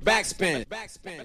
[0.00, 0.64] Backspin.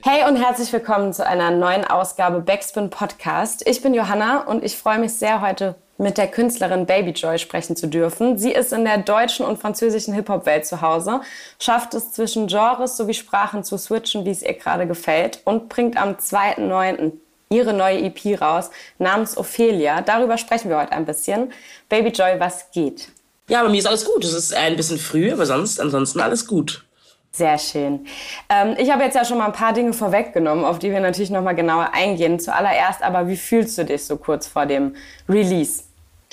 [0.04, 3.66] Hey und herzlich willkommen zu einer neuen Ausgabe Backspin Podcast.
[3.66, 7.78] Ich bin Johanna und ich freue mich sehr, heute mit der Künstlerin Baby Joy sprechen
[7.78, 8.38] zu dürfen.
[8.38, 11.22] Sie ist in der deutschen und französischen Hip-Hop-Welt zu Hause,
[11.60, 15.96] schafft es zwischen Genres sowie Sprachen zu switchen, wie es ihr gerade gefällt und bringt
[15.96, 17.14] am 2.9.
[17.50, 20.02] ihre neue EP raus namens Ophelia.
[20.02, 21.54] Darüber sprechen wir heute ein bisschen.
[21.88, 23.10] Baby Joy, was geht?
[23.48, 24.26] Ja, bei mir ist alles gut.
[24.26, 26.84] Es ist ein bisschen früh, aber sonst ansonsten alles gut.
[27.32, 28.08] Sehr schön.
[28.50, 31.30] Ähm, ich habe jetzt ja schon mal ein paar Dinge vorweggenommen, auf die wir natürlich
[31.30, 32.40] noch mal genauer eingehen.
[32.40, 34.96] Zuallererst aber, wie fühlst du dich so kurz vor dem
[35.30, 35.84] Release?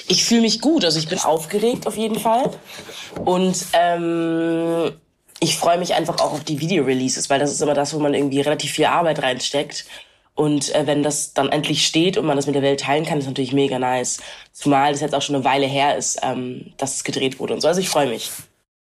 [0.09, 2.51] Ich fühle mich gut, also ich bin aufgeregt auf jeden Fall.
[3.25, 4.93] Und ähm,
[5.41, 8.15] ich freue mich einfach auch auf die Video-Releases, weil das ist immer das, wo man
[8.15, 9.85] irgendwie relativ viel Arbeit reinsteckt.
[10.35, 13.19] Und äh, wenn das dann endlich steht und man das mit der Welt teilen kann,
[13.19, 14.19] ist natürlich mega nice.
[14.53, 17.61] Zumal das jetzt auch schon eine Weile her ist, ähm, dass es gedreht wurde und
[17.61, 17.69] so.
[17.69, 18.31] Also ich freue mich.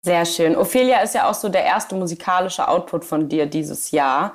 [0.02, 0.56] Sehr schön.
[0.56, 4.34] Ophelia ist ja auch so der erste musikalische Output von dir dieses Jahr.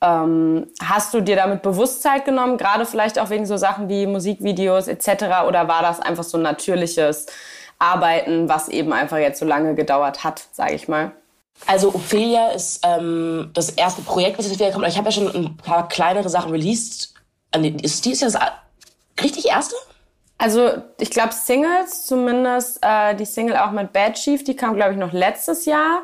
[0.00, 4.88] Ähm, hast du dir damit Bewusstsein genommen, gerade vielleicht auch wegen so Sachen wie Musikvideos
[4.88, 5.44] etc.
[5.46, 7.26] Oder war das einfach so ein natürliches
[7.78, 11.12] Arbeiten, was eben einfach jetzt so lange gedauert hat, sage ich mal?
[11.66, 14.86] Also Ophelia ist ähm, das erste Projekt, was jetzt wieder kommt.
[14.86, 17.14] Ich habe ja schon ein paar kleinere Sachen released.
[17.82, 18.40] Ist dies ja das
[19.22, 19.74] richtig erste?
[20.40, 24.92] Also ich glaube Singles, zumindest äh, die Single auch mit Bad Chief, die kam glaube
[24.92, 26.00] ich noch letztes Jahr.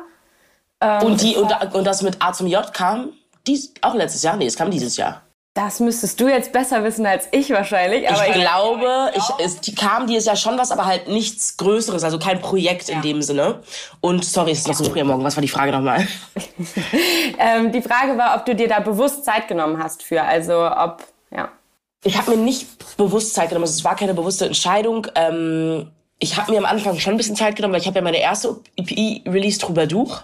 [0.79, 3.13] Ähm, und die und, und das mit A zum J kam
[3.47, 4.37] dies auch letztes Jahr?
[4.37, 5.23] Nee, es kam dieses Jahr.
[5.55, 8.07] Das müsstest du jetzt besser wissen als ich wahrscheinlich.
[8.07, 11.57] Aber ich, ich glaube, ich, es die kam dieses Jahr schon was, aber halt nichts
[11.57, 12.95] Größeres, also kein Projekt ja.
[12.95, 13.63] in dem Sinne.
[13.99, 15.23] Und sorry, es ist noch so früh am Morgen.
[15.23, 16.07] Was war die Frage nochmal?
[17.39, 20.21] ähm, die Frage war, ob du dir da bewusst Zeit genommen hast für.
[20.21, 21.01] Also ob.
[22.03, 23.63] Ich habe mir nicht bewusst Zeit genommen.
[23.63, 25.07] Also es war keine bewusste Entscheidung.
[25.15, 28.03] Ähm, ich habe mir am Anfang schon ein bisschen Zeit genommen, weil ich habe ja
[28.03, 30.23] meine erste EP released Troubadour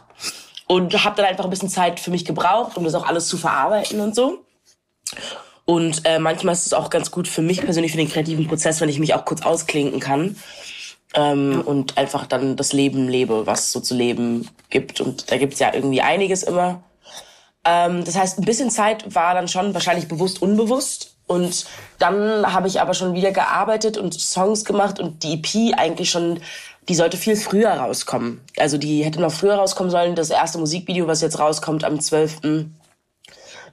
[0.67, 3.37] und habe dann einfach ein bisschen Zeit für mich gebraucht, um das auch alles zu
[3.37, 4.45] verarbeiten und so.
[5.65, 8.81] Und äh, manchmal ist es auch ganz gut für mich persönlich, für den kreativen Prozess,
[8.81, 10.35] wenn ich mich auch kurz ausklinken kann
[11.13, 14.99] ähm, und einfach dann das Leben lebe, was so zu leben gibt.
[14.99, 16.83] Und da gibt's ja irgendwie einiges immer.
[17.65, 21.12] Ähm, das heißt, ein bisschen Zeit war dann schon wahrscheinlich bewusst, unbewusst.
[21.25, 21.65] Und
[21.99, 26.41] dann habe ich aber schon wieder gearbeitet und Songs gemacht und die EP eigentlich schon
[26.89, 28.41] die sollte viel früher rauskommen.
[28.57, 30.15] Also die hätte noch früher rauskommen sollen.
[30.15, 32.67] Das erste Musikvideo, was jetzt rauskommt am 12.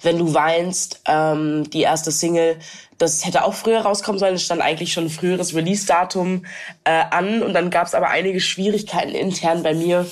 [0.02, 2.56] Wenn du weinst, ähm, die erste Single,
[3.00, 4.34] das hätte auch früher rauskommen sollen.
[4.34, 6.44] Es stand eigentlich schon ein früheres Release-Datum
[6.84, 10.06] äh, an und dann gab es aber einige Schwierigkeiten intern bei mir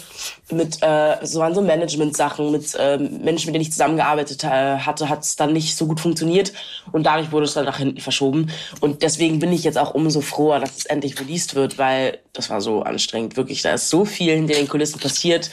[0.51, 5.11] mit äh, so waren so Management-Sachen mit äh, Menschen, mit denen ich zusammengearbeitet äh, hatte,
[5.11, 6.55] hat es dann nicht so gut funktioniert
[6.91, 8.51] und dadurch wurde es dann nach hinten verschoben
[8.81, 12.49] und deswegen bin ich jetzt auch umso froher, dass es endlich released wird, weil das
[12.49, 13.61] war so anstrengend wirklich.
[13.61, 15.51] Da ist so viel hinter den Kulissen passiert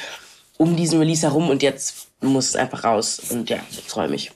[0.58, 3.22] um diesen Release herum und jetzt muss es einfach raus.
[3.30, 4.32] Und ja, ich freue mich.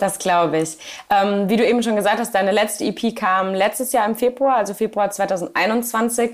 [0.00, 0.78] Das glaube ich.
[1.10, 4.56] Ähm, wie du eben schon gesagt hast, deine letzte EP kam letztes Jahr im Februar,
[4.56, 6.30] also Februar 2021.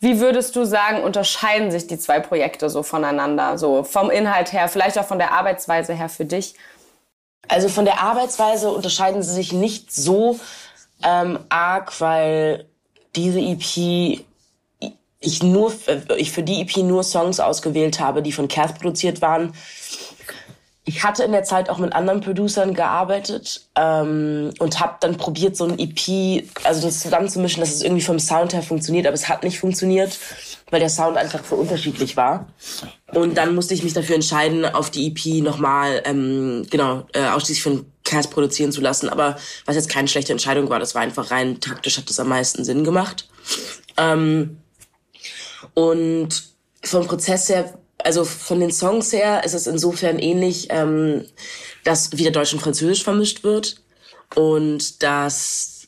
[0.00, 3.58] Wie würdest du sagen, unterscheiden sich die zwei Projekte so voneinander?
[3.58, 6.54] So vom Inhalt her, vielleicht auch von der Arbeitsweise her für dich?
[7.48, 10.38] Also von der Arbeitsweise unterscheiden sie sich nicht so
[11.02, 12.66] ähm, arg, weil
[13.16, 14.24] diese EP
[15.20, 15.72] ich nur
[16.16, 19.52] ich für die EP nur Songs ausgewählt habe, die von Cath produziert waren.
[20.88, 25.54] Ich hatte in der Zeit auch mit anderen Producern gearbeitet ähm, und habe dann probiert,
[25.54, 29.28] so ein EP, also das zusammenzumischen, dass es irgendwie vom Sound her funktioniert, aber es
[29.28, 30.18] hat nicht funktioniert,
[30.70, 32.46] weil der Sound einfach so unterschiedlich war.
[33.12, 37.62] Und dann musste ich mich dafür entscheiden, auf die EP nochmal, ähm, genau, äh, ausschließlich
[37.62, 39.10] von Cass produzieren zu lassen.
[39.10, 42.28] Aber was jetzt keine schlechte Entscheidung war, das war einfach rein taktisch, hat das am
[42.28, 43.28] meisten Sinn gemacht.
[43.98, 44.56] Ähm,
[45.74, 46.44] und
[46.82, 47.74] vom Prozess her,
[48.04, 51.24] also von den Songs her, ist es insofern ähnlich, ähm,
[51.84, 53.76] dass wieder Deutsch und Französisch vermischt wird
[54.34, 55.78] und dass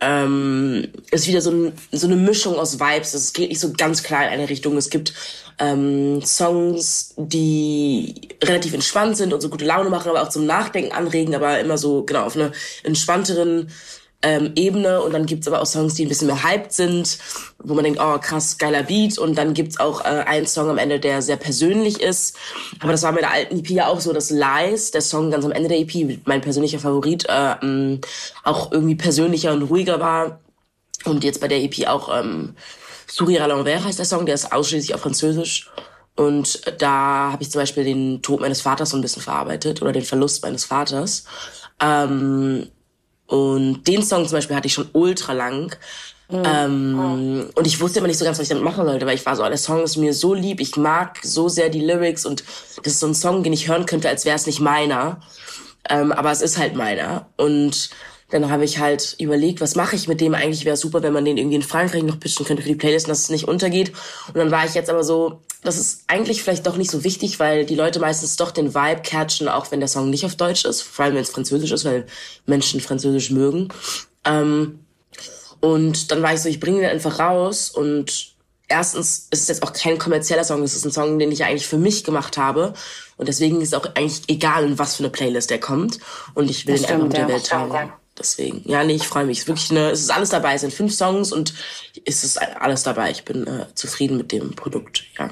[0.00, 3.14] ähm, es wieder so, ein, so eine Mischung aus Vibes.
[3.14, 4.76] Es geht nicht so ganz klar in eine Richtung.
[4.76, 5.14] Es gibt
[5.58, 10.92] ähm, Songs, die relativ entspannt sind und so gute Laune machen, aber auch zum Nachdenken
[10.92, 12.52] anregen, aber immer so genau auf einer
[12.84, 13.70] entspannteren
[14.26, 17.18] ähm, Ebene und dann gibt's aber auch Songs, die ein bisschen mehr hyped sind,
[17.62, 20.78] wo man denkt, oh krass, geiler Beat und dann gibt's auch äh, einen Song am
[20.78, 22.36] Ende, der sehr persönlich ist.
[22.80, 25.44] Aber das war bei der alten EP ja auch so, dass Lies, der Song ganz
[25.44, 27.98] am Ende der EP, mein persönlicher Favorit, äh,
[28.42, 30.40] auch irgendwie persönlicher und ruhiger war.
[31.04, 32.56] Und jetzt bei der EP auch ähm,
[33.08, 35.70] à l'envers heißt der Song, der ist ausschließlich auf Französisch.
[36.16, 39.92] Und da habe ich zum Beispiel den Tod meines Vaters so ein bisschen verarbeitet oder
[39.92, 41.26] den Verlust meines Vaters.
[41.78, 42.68] Ähm,
[43.26, 45.76] und den Song zum Beispiel hatte ich schon ultra lang.
[46.28, 46.42] Mhm.
[46.44, 49.24] Ähm, und ich wusste immer nicht so ganz, was ich damit machen sollte, weil ich
[49.26, 52.42] war so, der Song ist mir so lieb, ich mag so sehr die Lyrics und
[52.82, 55.20] das ist so ein Song, den ich hören könnte, als wäre es nicht meiner.
[55.88, 57.26] Ähm, aber es ist halt meiner.
[57.36, 57.90] Und
[58.30, 60.34] dann habe ich halt überlegt, was mache ich mit dem?
[60.34, 63.08] Eigentlich wäre super, wenn man den irgendwie in Frankreich noch pitchen könnte für die Playlist,
[63.08, 63.92] dass es nicht untergeht.
[64.28, 67.38] Und dann war ich jetzt aber so, das ist eigentlich vielleicht doch nicht so wichtig,
[67.38, 70.64] weil die Leute meistens doch den Vibe catchen, auch wenn der Song nicht auf Deutsch
[70.64, 72.06] ist, vor allem wenn es Französisch ist, weil
[72.46, 73.68] Menschen Französisch mögen.
[74.24, 74.80] Ähm,
[75.60, 78.34] und dann war ich so, ich bringe den einfach raus und
[78.68, 81.66] erstens ist es jetzt auch kein kommerzieller Song, es ist ein Song, den ich eigentlich
[81.66, 82.74] für mich gemacht habe.
[83.16, 86.00] Und deswegen ist es auch eigentlich egal, in was für eine Playlist der kommt.
[86.34, 87.92] Und ich will das ihn einfach mit der Welt teilen.
[88.18, 89.38] Deswegen, ja, nee, ich freue mich.
[89.38, 90.54] Es ist wirklich eine, es ist alles dabei.
[90.54, 91.54] Es sind fünf Songs und
[92.04, 93.10] es ist alles dabei.
[93.10, 95.30] Ich bin äh, zufrieden mit dem Produkt, ja.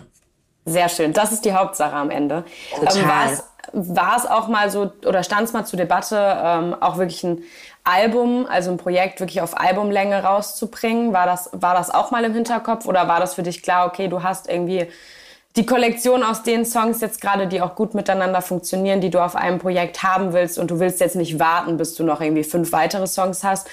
[0.67, 1.13] Sehr schön.
[1.13, 2.45] Das ist die Hauptsache am Ende.
[2.75, 2.97] Total.
[2.97, 6.75] Ähm, war, es, war es auch mal so, oder stand es mal zur Debatte, ähm,
[6.81, 7.43] auch wirklich ein
[7.85, 11.13] Album, also ein Projekt wirklich auf Albumlänge rauszubringen?
[11.13, 14.09] War das, war das auch mal im Hinterkopf oder war das für dich klar, okay,
[14.09, 14.89] du hast irgendwie
[15.57, 19.37] die Kollektion aus den Songs jetzt gerade, die auch gut miteinander funktionieren, die du auf
[19.37, 22.73] einem Projekt haben willst und du willst jetzt nicht warten, bis du noch irgendwie fünf
[22.73, 23.69] weitere Songs hast?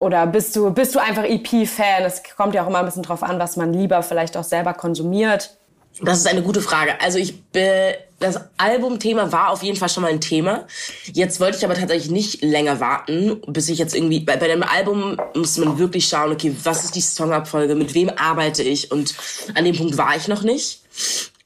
[0.00, 2.02] Oder bist du, bist du einfach EP-Fan?
[2.02, 4.74] Es kommt ja auch immer ein bisschen drauf an, was man lieber vielleicht auch selber
[4.74, 5.56] konsumiert.
[6.02, 7.00] Das ist eine gute Frage.
[7.00, 10.66] Also ich bin, das Albumthema war auf jeden Fall schon mal ein Thema.
[11.12, 14.62] Jetzt wollte ich aber tatsächlich nicht länger warten, bis ich jetzt irgendwie, bei, bei dem
[14.62, 19.14] Album muss man wirklich schauen, okay, was ist die Songabfolge, mit wem arbeite ich und
[19.54, 20.80] an dem Punkt war ich noch nicht.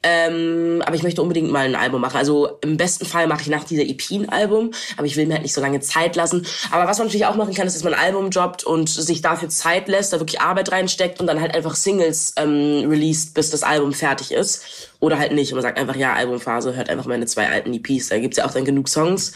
[0.04, 2.16] Ähm, aber ich möchte unbedingt mal ein Album machen.
[2.16, 5.34] Also im besten Fall mache ich nach dieser EP ein Album, aber ich will mir
[5.34, 6.46] halt nicht so lange Zeit lassen.
[6.70, 9.22] Aber was man natürlich auch machen kann, ist, dass man ein Album droppt und sich
[9.22, 13.50] dafür Zeit lässt, da wirklich Arbeit reinsteckt und dann halt einfach Singles ähm, released, bis
[13.50, 14.88] das Album fertig ist.
[15.00, 15.52] Oder halt nicht.
[15.52, 18.08] Und man sagt einfach, ja, Albumphase, hört einfach meine zwei alten EPs.
[18.08, 19.32] Da gibt's ja auch dann genug Songs.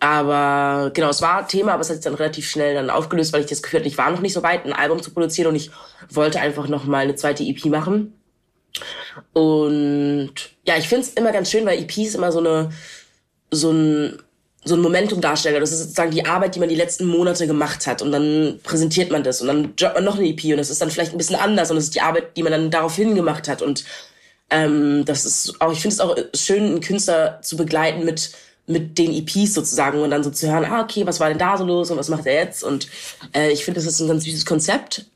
[0.00, 3.42] Aber genau, es war Thema, aber es hat sich dann relativ schnell dann aufgelöst, weil
[3.42, 5.56] ich das Gefühl hatte, ich war noch nicht so weit, ein Album zu produzieren und
[5.56, 5.70] ich
[6.08, 8.21] wollte einfach noch mal eine zweite EP machen.
[9.32, 10.34] Und
[10.66, 12.70] ja, ich finde es immer ganz schön, weil EPs immer so eine
[13.50, 14.18] so ein
[14.64, 15.60] so ein Momentum darstellen.
[15.60, 18.00] Das ist sozusagen die Arbeit, die man die letzten Monate gemacht hat.
[18.00, 20.80] Und dann präsentiert man das und dann droppt man noch eine EP und das ist
[20.80, 23.48] dann vielleicht ein bisschen anders und das ist die Arbeit, die man dann daraufhin gemacht
[23.48, 23.60] hat.
[23.60, 23.84] Und
[24.50, 28.32] ähm, das ist auch, ich finde es auch schön, einen Künstler zu begleiten mit
[28.68, 31.56] mit den EPs sozusagen und dann so zu hören, ah, okay, was war denn da
[31.58, 32.62] so los und was macht er jetzt?
[32.62, 32.86] Und
[33.34, 35.06] äh, ich finde, das ist ein ganz süßes Konzept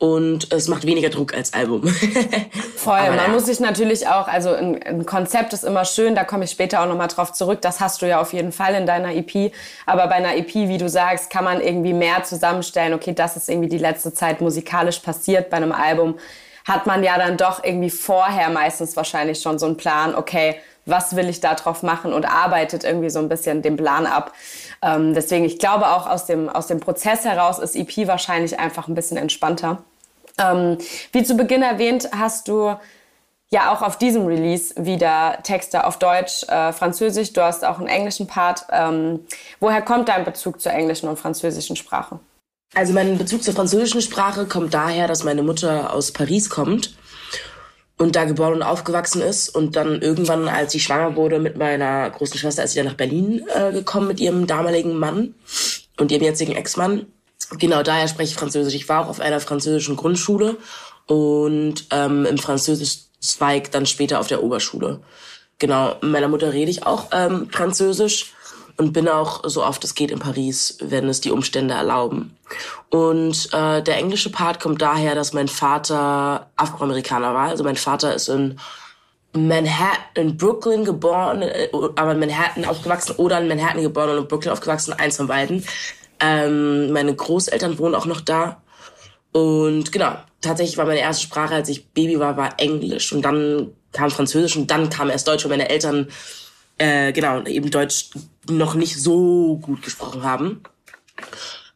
[0.00, 1.86] und es macht weniger Druck als Album.
[2.76, 3.28] Voll, Aber man ja.
[3.28, 6.80] muss sich natürlich auch, also ein, ein, Konzept ist immer schön, da komme ich später
[6.80, 9.52] auch nochmal drauf zurück, das hast du ja auf jeden Fall in deiner EP,
[9.84, 13.50] aber bei einer EP, wie du sagst, kann man irgendwie mehr zusammenstellen, okay, das ist
[13.50, 16.18] irgendwie die letzte Zeit musikalisch passiert bei einem Album,
[16.64, 20.56] hat man ja dann doch irgendwie vorher meistens wahrscheinlich schon so einen Plan, okay,
[20.86, 24.32] was will ich da drauf machen und arbeitet irgendwie so ein bisschen den Plan ab.
[24.80, 28.88] Ähm, deswegen, ich glaube auch aus dem, aus dem Prozess heraus ist EP wahrscheinlich einfach
[28.88, 29.84] ein bisschen entspannter.
[30.38, 30.78] Ähm,
[31.12, 32.76] wie zu Beginn erwähnt, hast du
[33.50, 37.32] ja auch auf diesem Release wieder Texte auf Deutsch, äh, Französisch.
[37.32, 38.64] Du hast auch einen englischen Part.
[38.70, 39.20] Ähm,
[39.58, 42.20] woher kommt dein Bezug zur englischen und französischen Sprache?
[42.74, 46.94] Also mein Bezug zur französischen Sprache kommt daher, dass meine Mutter aus Paris kommt
[47.98, 52.08] und da geboren und aufgewachsen ist und dann irgendwann, als sie schwanger wurde mit meiner
[52.10, 55.34] großen Schwester, ist sie dann nach Berlin äh, gekommen mit ihrem damaligen Mann
[55.98, 57.06] und ihrem jetzigen Ex-Mann
[57.58, 58.74] Genau, daher spreche ich Französisch.
[58.74, 60.56] Ich war auch auf einer französischen Grundschule
[61.06, 65.00] und ähm, im Französisch-Zweig dann später auf der Oberschule.
[65.58, 68.32] Genau, mit meiner Mutter rede ich auch ähm, Französisch
[68.76, 72.36] und bin auch so oft es geht in Paris, wenn es die Umstände erlauben.
[72.88, 77.48] Und äh, der englische Part kommt daher, dass mein Vater Afroamerikaner war.
[77.48, 78.58] Also mein Vater ist in
[79.32, 84.28] Manhattan, in Brooklyn geboren, äh, aber in Manhattan aufgewachsen oder in Manhattan geboren und in
[84.28, 85.64] Brooklyn aufgewachsen, eins von beiden.
[86.20, 88.62] Ähm, meine Großeltern wohnen auch noch da.
[89.32, 93.12] Und genau, tatsächlich war meine erste Sprache, als ich Baby war, war Englisch.
[93.12, 96.08] Und dann kam Französisch und dann kam erst Deutsch, weil meine Eltern,
[96.78, 98.10] äh, genau, eben Deutsch
[98.48, 100.62] noch nicht so gut gesprochen haben.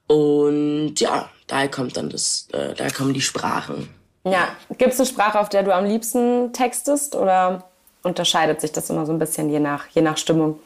[0.07, 3.89] Und ja, daher kommt dann das, äh, daher kommen die Sprachen.
[4.25, 4.49] Ja,
[4.79, 7.65] gibt es eine Sprache, auf der du am liebsten textest oder
[8.03, 10.59] unterscheidet sich das immer so ein bisschen je nach, je nach Stimmung?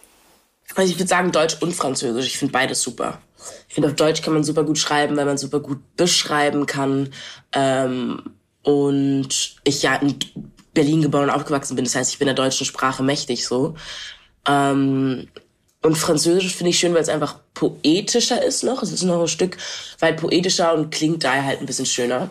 [0.74, 2.26] Also ich würde sagen Deutsch und Französisch.
[2.26, 3.18] Ich finde beides super.
[3.68, 7.10] Ich finde, auf Deutsch kann man super gut schreiben, weil man super gut beschreiben kann.
[7.52, 8.22] Ähm,
[8.62, 10.18] und ich ja in
[10.74, 11.84] Berlin geboren und aufgewachsen bin.
[11.84, 13.74] Das heißt, ich bin der deutschen Sprache mächtig so.
[14.46, 15.28] Ähm,
[15.82, 18.82] und Französisch finde ich schön, weil es einfach poetischer ist noch.
[18.82, 19.56] Es ist noch ein Stück
[20.00, 22.30] weit poetischer und klingt daher halt ein bisschen schöner.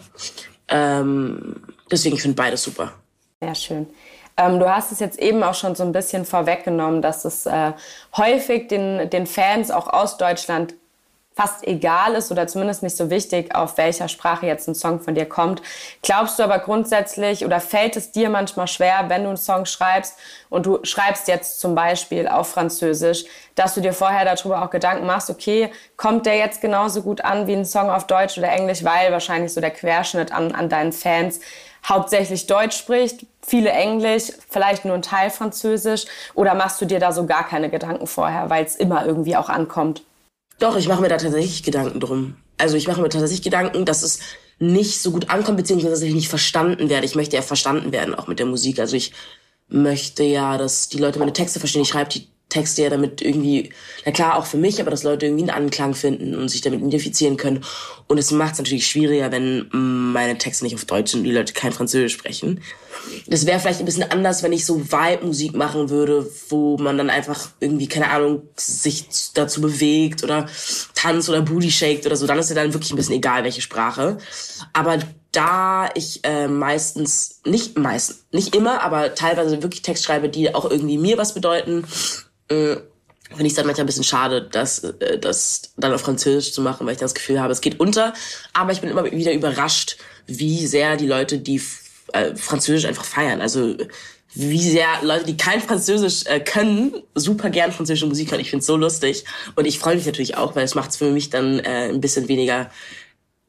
[0.68, 1.56] Ähm,
[1.90, 2.94] deswegen, ich finde beides super.
[3.42, 3.88] Sehr schön.
[4.36, 7.74] Ähm, du hast es jetzt eben auch schon so ein bisschen vorweggenommen, dass es äh,
[8.16, 10.76] häufig den, den Fans auch aus Deutschland
[11.38, 15.14] fast egal ist oder zumindest nicht so wichtig, auf welcher Sprache jetzt ein Song von
[15.14, 15.62] dir kommt.
[16.02, 20.18] Glaubst du aber grundsätzlich oder fällt es dir manchmal schwer, wenn du einen Song schreibst
[20.50, 25.06] und du schreibst jetzt zum Beispiel auf Französisch, dass du dir vorher darüber auch Gedanken
[25.06, 28.84] machst, okay, kommt der jetzt genauso gut an wie ein Song auf Deutsch oder Englisch,
[28.84, 31.40] weil wahrscheinlich so der Querschnitt an, an deinen Fans
[31.88, 37.12] hauptsächlich Deutsch spricht, viele Englisch, vielleicht nur ein Teil Französisch oder machst du dir da
[37.12, 40.02] so gar keine Gedanken vorher, weil es immer irgendwie auch ankommt?
[40.60, 42.36] Doch, ich mache mir da tatsächlich Gedanken drum.
[42.58, 44.20] Also ich mache mir tatsächlich Gedanken, dass es
[44.60, 47.06] nicht so gut ankommt, beziehungsweise dass ich nicht verstanden werde.
[47.06, 48.80] Ich möchte ja verstanden werden, auch mit der Musik.
[48.80, 49.14] Also ich
[49.68, 51.84] möchte ja, dass die Leute meine Texte verstehen.
[51.84, 53.72] Ich schreibe die Texte ja damit irgendwie,
[54.06, 56.80] na klar, auch für mich, aber dass Leute irgendwie einen Anklang finden und sich damit
[56.80, 57.64] identifizieren können.
[58.08, 61.34] Und es macht es natürlich schwieriger, wenn meine Texte nicht auf Deutsch sind und die
[61.34, 62.62] Leute kein Französisch sprechen.
[63.28, 67.10] Das wäre vielleicht ein bisschen anders, wenn ich so Vibe-Musik machen würde, wo man dann
[67.10, 70.48] einfach irgendwie, keine Ahnung, sich dazu bewegt oder
[70.96, 72.28] tanzt oder Booty shakt oder so.
[72.28, 74.20] Dann ist ja dann wirklich ein bisschen egal, welche Sprache.
[74.72, 75.00] Aber
[75.34, 80.70] da ich äh, meistens, nicht meistens, nicht immer, aber teilweise wirklich Text schreibe, die auch
[80.70, 81.86] irgendwie mir was bedeuten,
[82.50, 82.78] äh,
[83.30, 86.62] finde ich es dann manchmal ein bisschen schade, das, äh, das dann auf Französisch zu
[86.62, 88.14] machen, weil ich das Gefühl habe, es geht unter.
[88.54, 91.62] Aber ich bin immer wieder überrascht, wie sehr die Leute, die
[92.14, 93.42] äh, Französisch einfach feiern.
[93.42, 93.76] Also
[94.34, 98.42] wie sehr Leute, die kein Französisch äh, können, super gern französische Musik hören.
[98.42, 99.26] Ich finde es so lustig.
[99.56, 102.02] Und ich freue mich natürlich auch, weil es macht es für mich dann äh, ein
[102.02, 102.70] bisschen weniger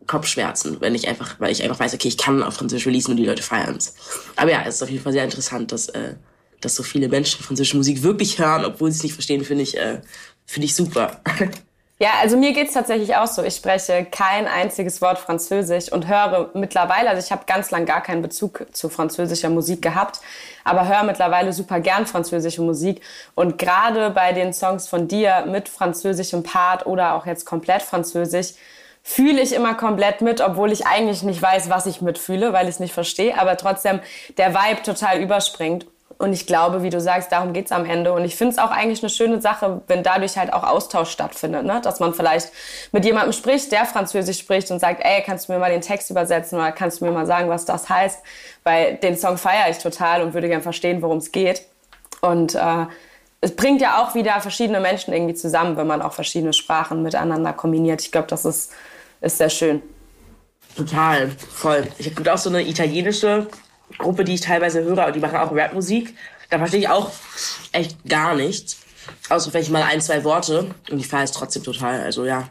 [0.07, 3.19] Kopfschmerzen, wenn ich einfach, weil ich einfach weiß, okay, ich kann auf Französisch releasen und
[3.19, 3.95] die Leute feiern es.
[4.37, 6.15] Aber ja, es ist auf jeden Fall sehr interessant, dass äh,
[6.61, 9.77] dass so viele Menschen französische Musik wirklich hören, obwohl sie es nicht verstehen, finde ich,
[9.77, 10.01] äh,
[10.47, 11.21] finde ich super.
[12.01, 13.43] Ja, also mir geht's tatsächlich auch so.
[13.43, 18.05] Ich spreche kein einziges Wort Französisch und höre mittlerweile, also ich habe ganz lang gar
[18.05, 20.21] keinen Bezug zu französischer Musik gehabt,
[20.63, 23.03] aber höre mittlerweile super gern französische Musik.
[23.35, 28.53] Und gerade bei den Songs von dir mit französischem Part oder auch jetzt komplett französisch,
[29.03, 32.75] fühle ich immer komplett mit, obwohl ich eigentlich nicht weiß, was ich mitfühle, weil ich
[32.75, 33.99] es nicht verstehe, aber trotzdem
[34.37, 35.87] der Vibe total überspringt.
[36.19, 38.13] Und ich glaube, wie du sagst, darum geht's am Ende.
[38.13, 41.65] Und ich finde es auch eigentlich eine schöne Sache, wenn dadurch halt auch Austausch stattfindet.
[41.65, 41.81] Ne?
[41.81, 42.51] Dass man vielleicht
[42.91, 46.11] mit jemandem spricht, der Französisch spricht und sagt, ey, kannst du mir mal den Text
[46.11, 48.21] übersetzen oder kannst du mir mal sagen, was das heißt?
[48.65, 51.63] Weil den Song feiere ich total und würde gern verstehen, worum es geht.
[52.21, 52.87] Und äh,
[53.41, 57.53] es bringt ja auch wieder verschiedene Menschen irgendwie zusammen, wenn man auch verschiedene Sprachen miteinander
[57.53, 58.03] kombiniert.
[58.03, 58.73] Ich glaube, das ist,
[59.21, 59.83] ist sehr schön.
[60.77, 61.87] Total, voll.
[61.99, 63.47] Ich habe auch so eine italienische
[63.97, 66.15] Gruppe, die ich teilweise höre, und die machen auch Rapmusik.
[66.51, 67.11] Da verstehe ich auch
[67.73, 68.79] echt gar nichts.
[69.29, 70.71] Außer vielleicht mal ein, zwei Worte.
[70.91, 72.01] Und ich fahre es trotzdem total.
[72.03, 72.49] Also ja,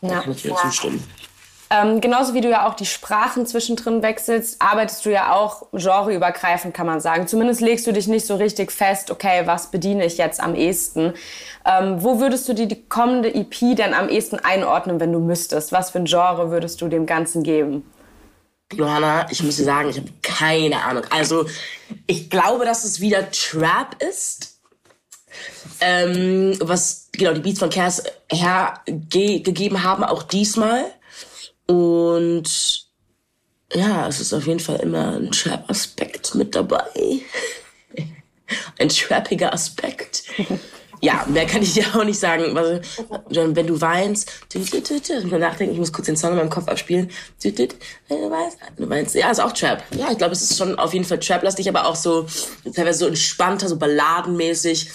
[0.00, 0.08] ja.
[0.08, 0.56] da kann ich dir ja.
[0.56, 1.02] zustimmen.
[1.70, 6.72] Ähm, genauso wie du ja auch die Sprachen zwischendrin wechselst, arbeitest du ja auch genreübergreifend,
[6.72, 7.26] kann man sagen.
[7.26, 11.12] Zumindest legst du dich nicht so richtig fest, okay, was bediene ich jetzt am ehesten.
[11.66, 15.70] Ähm, wo würdest du die, die kommende EP denn am ehesten einordnen, wenn du müsstest?
[15.70, 17.84] Was für ein Genre würdest du dem Ganzen geben?
[18.72, 21.04] Johanna, ich muss dir sagen, ich habe keine Ahnung.
[21.10, 21.46] Also,
[22.06, 24.58] ich glaube, dass es wieder Trap ist.
[25.80, 30.84] Ähm, was genau die Beats von Cass hergegeben haben, auch diesmal.
[31.66, 32.88] Und
[33.72, 37.20] ja, es ist auf jeden Fall immer ein Trap-Aspekt mit dabei.
[38.78, 40.24] ein trappiger Aspekt.
[41.00, 42.56] Ja, mehr kann ich dir auch nicht sagen.
[42.56, 42.80] Also,
[43.30, 46.32] John, wenn du weinst, du, du, du, du, und nachdenken, ich muss kurz den Song
[46.32, 47.10] in meinem Kopf abspielen.
[47.42, 47.74] Du, du, du,
[48.08, 49.82] du, weinst, du weinst, ja, ist auch Trap.
[49.96, 52.26] Ja, ich glaube, es ist schon auf jeden Fall Trap-lastig, aber auch so
[52.74, 54.90] teilweise so entspannter, so balladenmäßig.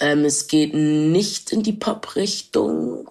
[0.00, 3.08] Ähm, es geht nicht in die Pop-Richtung.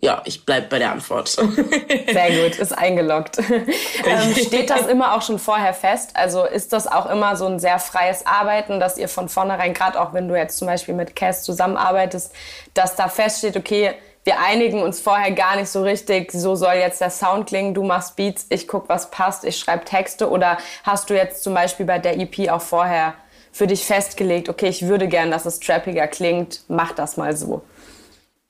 [0.00, 1.28] Ja, ich bleib bei der Antwort.
[1.28, 3.38] Sehr gut, ist eingeloggt.
[4.04, 6.10] ähm, steht das immer auch schon vorher fest?
[6.14, 10.00] Also ist das auch immer so ein sehr freies Arbeiten, dass ihr von vornherein, gerade
[10.00, 12.32] auch wenn du jetzt zum Beispiel mit Cass zusammenarbeitest,
[12.74, 17.00] dass da feststeht, okay, wir einigen uns vorher gar nicht so richtig, so soll jetzt
[17.00, 20.30] der Sound klingen, du machst Beats, ich guck, was passt, ich schreibe Texte.
[20.30, 23.14] Oder hast du jetzt zum Beispiel bei der EP auch vorher
[23.54, 27.62] für dich festgelegt, okay, ich würde gern, dass es trappiger klingt, mach das mal so?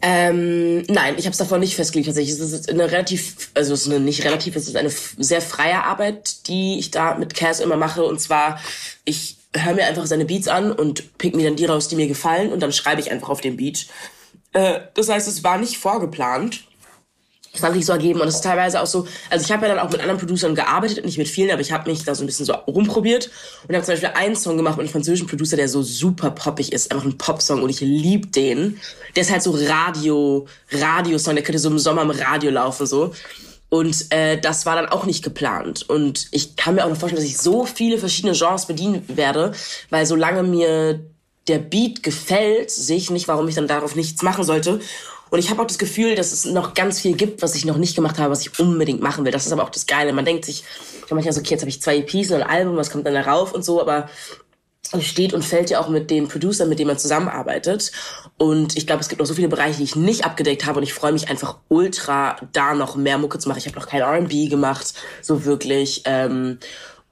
[0.00, 2.34] Ähm, nein, ich habe es davon nicht festgelegt tatsächlich.
[2.40, 5.84] Es ist eine relativ, also es ist eine nicht relativ, es ist eine sehr freie
[5.84, 8.02] Arbeit, die ich da mit Cass immer mache.
[8.02, 8.58] Und zwar,
[9.04, 12.08] ich höre mir einfach seine Beats an und pick mir dann die raus, die mir
[12.08, 13.86] gefallen und dann schreibe ich einfach auf dem Beat.
[14.54, 16.64] Äh, das heißt, es war nicht vorgeplant.
[17.54, 19.74] Das hat sich so ergeben und es ist teilweise auch so, also ich habe ja
[19.74, 22.24] dann auch mit anderen Producern gearbeitet, nicht mit vielen, aber ich habe mich da so
[22.24, 23.30] ein bisschen so rumprobiert
[23.68, 26.72] und habe zum Beispiel einen Song gemacht mit einem französischen Producer, der so super poppig
[26.72, 28.80] ist, einfach ein Popsong und ich lieb den.
[29.14, 33.12] Der ist halt so Radio, Radiosong, der könnte so im Sommer im Radio laufen so.
[33.68, 35.88] Und äh, das war dann auch nicht geplant.
[35.88, 39.52] Und ich kann mir auch noch vorstellen, dass ich so viele verschiedene Genres bedienen werde,
[39.90, 41.00] weil solange mir
[41.48, 44.80] der Beat gefällt, sehe ich nicht, warum ich dann darauf nichts machen sollte.
[45.34, 47.76] Und ich habe auch das Gefühl, dass es noch ganz viel gibt, was ich noch
[47.76, 49.32] nicht gemacht habe, was ich unbedingt machen will.
[49.32, 50.12] Das ist aber auch das Geile.
[50.12, 50.62] Man denkt sich,
[51.10, 53.52] manchmal so, okay, jetzt habe ich zwei EPs und ein Album, was kommt dann darauf
[53.52, 54.08] und so, aber
[55.00, 57.90] steht und fällt ja auch mit den Producern, mit denen man zusammenarbeitet.
[58.38, 60.78] Und ich glaube, es gibt noch so viele Bereiche, die ich nicht abgedeckt habe.
[60.78, 63.58] Und ich freue mich einfach ultra, da noch mehr Mucke zu machen.
[63.58, 66.02] Ich habe noch kein R&B gemacht, so wirklich.
[66.04, 66.60] Ähm,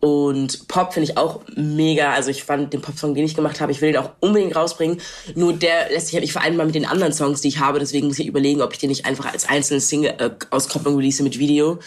[0.04, 2.12] und Pop finde ich auch mega.
[2.12, 5.00] Also ich fand den Pop-Song, den ich gemacht habe, ich will den auch unbedingt rausbringen.
[5.36, 7.78] Nur der lässt sich halt nicht vereinbaren mit den anderen Songs, die ich habe.
[7.78, 11.22] Deswegen muss ich überlegen, ob ich den nicht einfach als einzelne Single äh, auskopplung release
[11.22, 11.78] mit Video.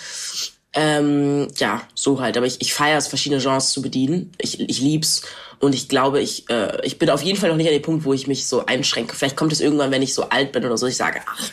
[0.72, 2.38] Ähm, ja, so halt.
[2.38, 4.32] Aber ich, ich feiere es, verschiedene Genres zu bedienen.
[4.38, 5.24] Ich, ich lieb's.
[5.60, 8.06] Und ich glaube, ich, äh, ich bin auf jeden Fall noch nicht an dem Punkt,
[8.06, 9.14] wo ich mich so einschränke.
[9.14, 11.50] Vielleicht kommt es irgendwann, wenn ich so alt bin oder so, ich sage, ach,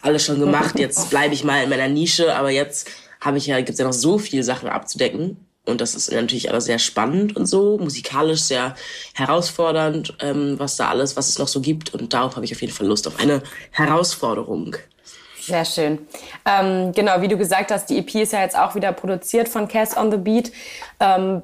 [0.00, 2.34] alles schon gemacht, jetzt bleibe ich mal in meiner Nische.
[2.34, 2.88] Aber jetzt
[3.20, 5.36] habe ich ja, gibt's ja noch so viele Sachen abzudecken.
[5.66, 8.74] Und das ist natürlich alles sehr spannend und so, musikalisch sehr
[9.12, 11.92] herausfordernd, ähm, was da alles, was es noch so gibt.
[11.92, 14.76] Und darauf habe ich auf jeden Fall Lust, auf eine Herausforderung.
[15.48, 16.06] Sehr schön.
[16.44, 19.66] Ähm, genau, wie du gesagt hast, die EP ist ja jetzt auch wieder produziert von
[19.66, 20.52] Cass on the Beat.
[21.00, 21.42] Ähm,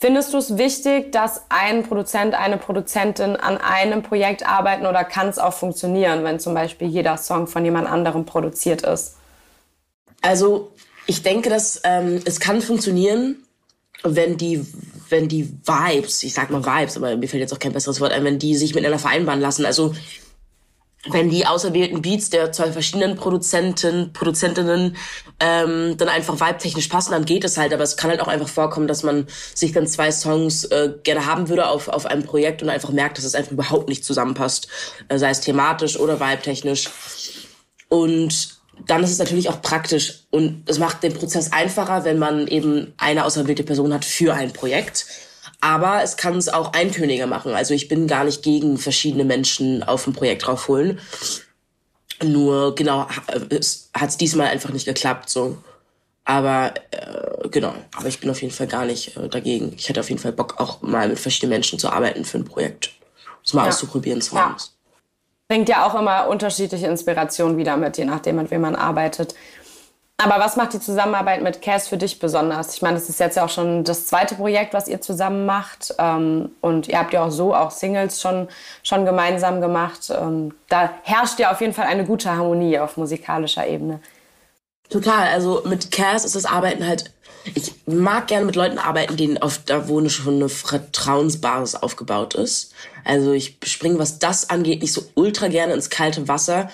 [0.00, 5.28] findest du es wichtig, dass ein Produzent, eine Produzentin an einem Projekt arbeiten oder kann
[5.28, 9.16] es auch funktionieren, wenn zum Beispiel jeder Song von jemand anderem produziert ist?
[10.22, 10.72] Also
[11.06, 13.43] ich denke, dass ähm, es kann funktionieren,
[14.02, 14.66] wenn die,
[15.08, 18.12] wenn die Vibes, ich sag mal Vibes, aber mir fällt jetzt auch kein besseres Wort
[18.12, 19.64] ein, wenn die sich miteinander vereinbaren lassen.
[19.64, 19.94] Also
[21.06, 24.96] wenn die auserwählten Beats der zwei verschiedenen Produzenten, Produzentinnen
[25.38, 27.74] ähm, dann einfach vibe-technisch passen, dann geht es halt.
[27.74, 31.26] Aber es kann halt auch einfach vorkommen, dass man sich dann zwei Songs äh, gerne
[31.26, 34.68] haben würde auf, auf einem Projekt und einfach merkt, dass es einfach überhaupt nicht zusammenpasst.
[35.08, 36.88] Äh, sei es thematisch oder vibe-technisch.
[37.88, 42.46] Und dann ist es natürlich auch praktisch und es macht den Prozess einfacher, wenn man
[42.46, 45.06] eben eine auserwählte Person hat für ein Projekt.
[45.60, 47.54] Aber es kann es auch eintöniger machen.
[47.54, 51.00] Also ich bin gar nicht gegen verschiedene Menschen auf ein Projekt draufholen.
[52.22, 53.08] Nur genau
[53.48, 55.58] es hat es diesmal einfach nicht geklappt so.
[56.24, 59.74] Aber äh, genau, aber ich bin auf jeden Fall gar nicht äh, dagegen.
[59.76, 62.44] Ich hätte auf jeden Fall Bock, auch mal mit verschiedenen Menschen zu arbeiten für ein
[62.44, 62.92] Projekt.
[63.42, 63.68] Das mal ja.
[63.68, 64.56] auszuprobieren zu ja.
[65.48, 69.34] Bringt ja auch immer unterschiedliche Inspirationen wieder mit, je nachdem, mit wem man arbeitet.
[70.16, 72.74] Aber was macht die Zusammenarbeit mit Cass für dich besonders?
[72.74, 75.92] Ich meine, das ist jetzt ja auch schon das zweite Projekt, was ihr zusammen macht.
[75.98, 78.48] Ähm, und ihr habt ja auch so auch Singles schon,
[78.84, 80.10] schon gemeinsam gemacht.
[80.16, 84.00] Ähm, da herrscht ja auf jeden Fall eine gute Harmonie auf musikalischer Ebene.
[84.88, 85.28] Total.
[85.28, 87.13] Also mit Cass ist das Arbeiten halt.
[87.54, 92.72] Ich mag gerne mit Leuten arbeiten, denen auf da wo schon eine Vertrauensbasis aufgebaut ist.
[93.04, 96.70] Also ich springe, was das angeht, nicht so ultra gerne ins kalte Wasser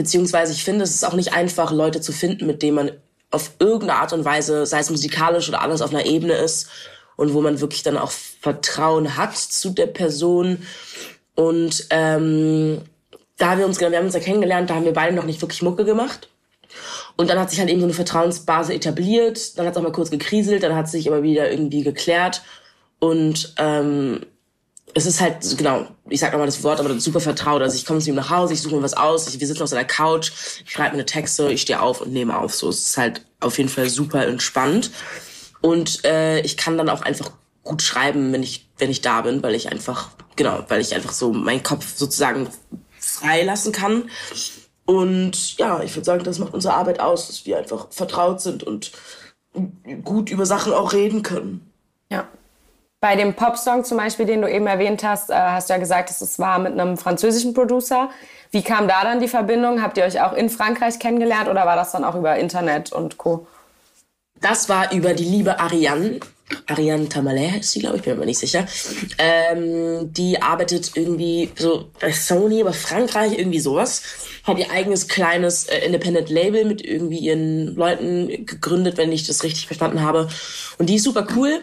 [0.00, 2.92] Beziehungsweise ich finde, es ist auch nicht einfach, Leute zu finden, mit denen man
[3.30, 6.70] auf irgendeine Art und Weise, sei es musikalisch oder anders, auf einer Ebene ist
[7.16, 10.66] und wo man wirklich dann auch Vertrauen hat zu der Person.
[11.34, 12.80] Und ähm,
[13.36, 15.42] da haben wir uns, wir haben uns ja kennengelernt, da haben wir beide noch nicht
[15.42, 16.30] wirklich Mucke gemacht.
[17.20, 19.58] Und dann hat sich halt eben so eine Vertrauensbasis etabliert.
[19.58, 22.40] Dann hat es auch mal kurz gekriselt, dann hat es sich aber wieder irgendwie geklärt.
[22.98, 24.24] Und ähm,
[24.94, 27.60] es ist halt, genau, ich sag nochmal das Wort, aber super vertraut.
[27.60, 29.62] Also ich komme zu ihm nach Hause, ich suche mir was aus, ich, wir sitzen
[29.62, 30.32] auf seiner Couch,
[30.64, 32.54] ich schreibe mir eine Texte, ich stehe auf und nehme auf.
[32.54, 34.90] So, es ist halt auf jeden Fall super entspannt.
[35.60, 37.32] Und äh, ich kann dann auch einfach
[37.64, 41.12] gut schreiben, wenn ich, wenn ich da bin, weil ich einfach, genau, weil ich einfach
[41.12, 42.48] so meinen Kopf sozusagen
[42.98, 44.04] freilassen kann.
[44.90, 48.64] Und ja, ich würde sagen, das macht unsere Arbeit aus, dass wir einfach vertraut sind
[48.64, 48.92] und
[50.04, 51.70] gut über Sachen auch reden können.
[52.10, 52.26] Ja,
[53.00, 56.10] bei dem Popsong zum Beispiel, den du eben erwähnt hast, äh, hast du ja gesagt,
[56.10, 58.10] dass es war mit einem französischen Producer.
[58.50, 59.82] Wie kam da dann die Verbindung?
[59.82, 63.16] Habt ihr euch auch in Frankreich kennengelernt oder war das dann auch über Internet und
[63.16, 63.46] Co.?
[64.42, 66.20] Das war über die liebe Ariane.
[66.66, 68.66] Ariane Tamalé heißt sie, glaube ich, bin mir nicht sicher.
[69.18, 74.02] Ähm, die arbeitet irgendwie so bei Sony, aber Frankreich, irgendwie sowas.
[74.44, 79.42] Hat ihr eigenes kleines äh, Independent Label mit irgendwie ihren Leuten gegründet, wenn ich das
[79.42, 80.28] richtig verstanden habe.
[80.78, 81.62] Und die ist super cool.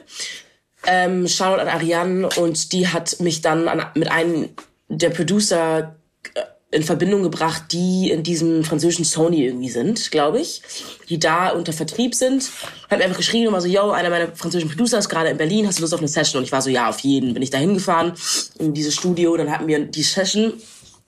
[0.85, 4.49] Ähm, Shoutout an Ariane und die hat mich dann an, mit einem
[4.89, 5.95] der Producer
[6.33, 10.61] äh, in Verbindung gebracht, die in diesem französischen Sony irgendwie sind, glaube ich,
[11.07, 12.49] die da unter Vertrieb sind.
[12.89, 15.37] Hat mir einfach geschrieben und war so, yo, einer meiner französischen Producer ist gerade in
[15.37, 16.39] Berlin, hast du Lust auf eine Session?
[16.39, 17.33] Und ich war so, ja, auf jeden.
[17.33, 18.13] Bin ich da hingefahren
[18.59, 20.53] in dieses Studio, dann hatten wir die Session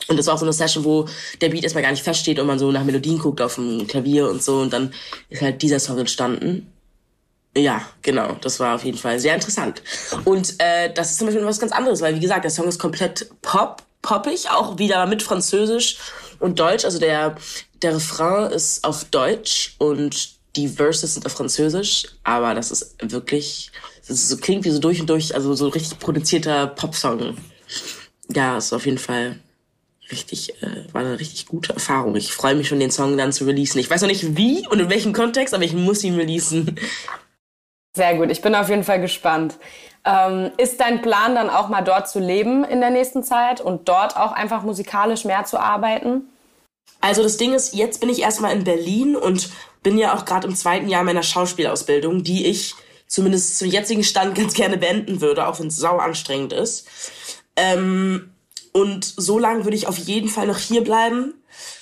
[0.08, 1.08] und das war auch so eine Session, wo
[1.42, 4.30] der Beat erstmal gar nicht feststeht und man so nach Melodien guckt auf dem Klavier
[4.30, 4.94] und so und dann
[5.30, 6.72] ist halt dieser Song entstanden.
[7.58, 8.38] Ja, genau.
[8.42, 9.82] Das war auf jeden Fall sehr interessant.
[10.24, 12.80] Und äh, das ist zum Beispiel was ganz anderes, weil wie gesagt, der Song ist
[12.80, 15.98] komplett pop, poppig, auch wieder mit Französisch
[16.40, 16.86] und Deutsch.
[16.86, 17.36] Also der,
[17.82, 23.72] der Refrain ist auf Deutsch und die Verses sind auf Französisch, aber das ist wirklich,
[24.02, 27.38] das ist so, klingt wie so durch und durch, also so richtig produzierter Popsong.
[28.34, 29.40] Ja, ist auf jeden Fall
[30.12, 32.16] richtig, äh, war eine richtig gute Erfahrung.
[32.16, 33.80] Ich freue mich schon, den Song dann zu releasen.
[33.80, 36.80] Ich weiß noch nicht wie und in welchem Kontext, aber ich muss ihn releasen.
[37.96, 39.58] Sehr gut, ich bin auf jeden Fall gespannt.
[40.10, 43.88] Ähm, ist dein Plan dann auch mal dort zu leben in der nächsten Zeit und
[43.88, 46.30] dort auch einfach musikalisch mehr zu arbeiten?
[47.00, 49.50] Also das Ding ist, jetzt bin ich erstmal in Berlin und
[49.84, 52.74] bin ja auch gerade im zweiten Jahr meiner Schauspielausbildung, die ich
[53.08, 56.88] zumindest zum jetzigen Stand ganz gerne beenden würde, auch wenn es sau anstrengend ist.
[57.56, 58.34] Ähm,
[58.80, 61.34] und so lange würde ich auf jeden Fall noch hier bleiben,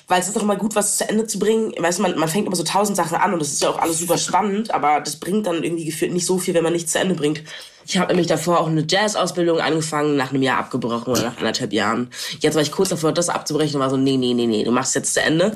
[0.07, 1.73] weil es ist doch immer gut, was zu Ende zu bringen.
[1.77, 3.77] Weißt du, man, man fängt immer so tausend Sachen an und das ist ja auch
[3.77, 6.93] alles super spannend, aber das bringt dann irgendwie gefühlt nicht so viel, wenn man nichts
[6.93, 7.43] zu Ende bringt.
[7.85, 11.71] Ich habe nämlich davor auch eine Jazz-Ausbildung angefangen, nach einem Jahr abgebrochen oder nach anderthalb
[11.71, 12.09] Jahren.
[12.39, 14.71] Jetzt war ich kurz davor, das abzubrechen und war so, nee, nee, nee, nee, du
[14.71, 15.55] machst jetzt zu Ende.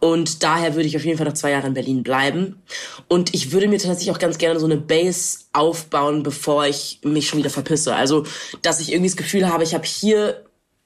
[0.00, 2.60] Und daher würde ich auf jeden Fall noch zwei Jahre in Berlin bleiben.
[3.08, 7.26] Und ich würde mir tatsächlich auch ganz gerne so eine Base aufbauen, bevor ich mich
[7.26, 7.94] schon wieder verpisse.
[7.94, 8.26] Also,
[8.60, 10.43] dass ich irgendwie das Gefühl habe, ich habe hier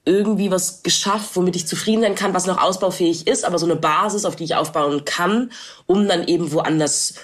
[0.08, 3.76] irgendwie was geschafft, womit ich zufrieden sein kann, was noch ausbaufähig ist, aber so eine
[3.76, 5.52] Basis, auf die ich aufbauen kann,
[5.86, 7.14] um dann eben woanders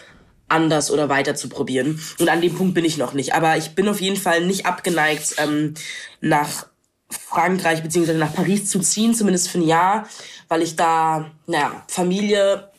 [0.49, 2.01] anders oder weiter zu probieren.
[2.18, 3.35] Und an dem Punkt bin ich noch nicht.
[3.35, 5.75] Aber ich bin auf jeden Fall nicht abgeneigt, ähm,
[6.20, 6.66] nach
[7.09, 10.09] Frankreich beziehungsweise nach Paris zu ziehen, zumindest für ein Jahr,
[10.49, 12.70] weil ich da, naja, Familie,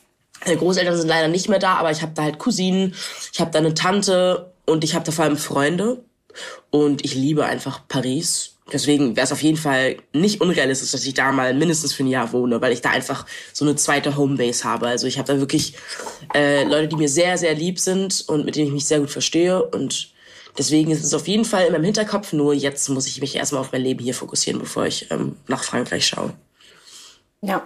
[0.44, 2.94] meine Großeltern sind leider nicht mehr da, aber ich habe da halt Cousinen,
[3.32, 6.04] ich habe da eine Tante und ich habe da vor allem Freunde.
[6.70, 8.55] Und ich liebe einfach Paris.
[8.72, 12.08] Deswegen wäre es auf jeden Fall nicht unrealistisch, dass ich da mal mindestens für ein
[12.08, 14.88] Jahr wohne, weil ich da einfach so eine zweite Homebase habe.
[14.88, 15.74] Also ich habe da wirklich
[16.34, 19.10] äh, Leute, die mir sehr, sehr lieb sind und mit denen ich mich sehr gut
[19.10, 19.64] verstehe.
[19.64, 20.10] Und
[20.58, 22.32] deswegen ist es auf jeden Fall in meinem Hinterkopf.
[22.32, 25.62] Nur jetzt muss ich mich erstmal auf mein Leben hier fokussieren, bevor ich ähm, nach
[25.62, 26.32] Frankreich schaue.
[27.42, 27.62] Ja.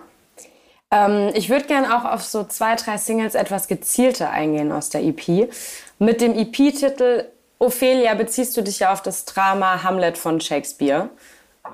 [0.90, 5.02] Ähm, ich würde gerne auch auf so zwei, drei Singles etwas gezielter eingehen aus der
[5.02, 5.50] EP.
[5.98, 7.24] Mit dem EP-Titel
[7.60, 11.10] Ophelia beziehst du dich ja auf das Drama Hamlet von Shakespeare.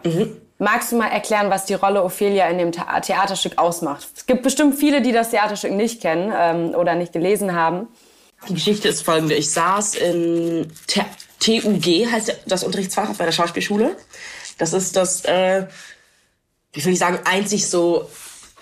[0.05, 0.37] Mhm.
[0.59, 4.09] Magst du mal erklären, was die Rolle Ophelia in dem Theaterstück ausmacht?
[4.17, 7.87] Es gibt bestimmt viele, die das Theaterstück nicht kennen ähm, oder nicht gelesen haben.
[8.49, 9.35] Die Geschichte ist folgende.
[9.35, 10.73] Ich saß in
[11.39, 13.97] TUG, heißt das Unterrichtsfach bei der Schauspielschule.
[14.59, 15.67] Das ist das, äh,
[16.73, 18.09] wie soll ich sagen, einzig so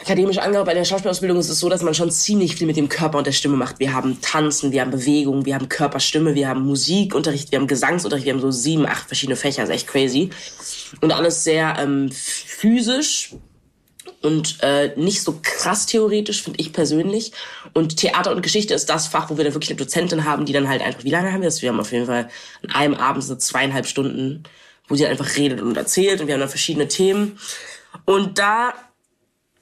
[0.01, 2.89] akademisch angehört, bei der Schauspielausbildung ist es so, dass man schon ziemlich viel mit dem
[2.89, 3.79] Körper und der Stimme macht.
[3.79, 8.27] Wir haben Tanzen, wir haben Bewegung, wir haben Körperstimme, wir haben Musikunterricht, wir haben Gesangsunterricht,
[8.27, 10.31] wir haben so sieben, acht verschiedene Fächer, das ist echt crazy.
[11.01, 13.35] Und alles sehr ähm, physisch
[14.21, 17.33] und äh, nicht so krass theoretisch, finde ich persönlich.
[17.73, 20.53] Und Theater und Geschichte ist das Fach, wo wir dann wirklich eine Dozentin haben, die
[20.53, 21.63] dann halt einfach, wie lange haben wir das?
[21.63, 22.29] Wir haben auf jeden Fall
[22.63, 24.43] an einem Abend so zweieinhalb Stunden,
[24.89, 27.39] wo sie einfach redet und erzählt und wir haben dann verschiedene Themen.
[28.07, 28.75] Und da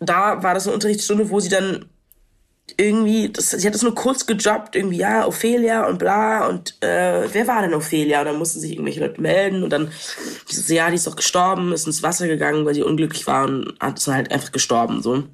[0.09, 1.87] da war das eine Unterrichtsstunde, wo sie dann
[2.77, 7.29] irgendwie, das, sie hat das nur kurz gejobbt, irgendwie, ja, Ophelia und bla, und äh,
[7.33, 8.21] wer war denn Ophelia?
[8.21, 9.91] Und dann mussten sich irgendwelche Leute melden und dann,
[10.47, 13.75] so, ja, die ist doch gestorben, ist ins Wasser gegangen, weil sie unglücklich war und
[13.81, 15.25] hat ist halt einfach gestorben, so.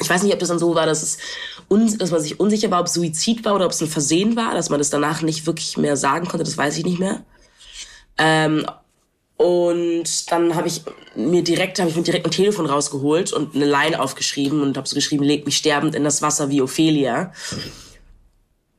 [0.00, 1.18] Ich weiß nicht, ob das dann so war, dass es
[1.66, 4.36] uns, dass man sich unsicher war, ob es Suizid war oder ob es ein Versehen
[4.36, 7.24] war, dass man das danach nicht wirklich mehr sagen konnte, das weiß ich nicht mehr.
[8.16, 8.64] Ähm,
[9.38, 10.82] und dann habe ich
[11.14, 14.88] mir direkt, habe ich mir direkt ein Telefon rausgeholt und eine Line aufgeschrieben und habe
[14.88, 17.32] so geschrieben, leg mich sterbend in das Wasser wie Ophelia.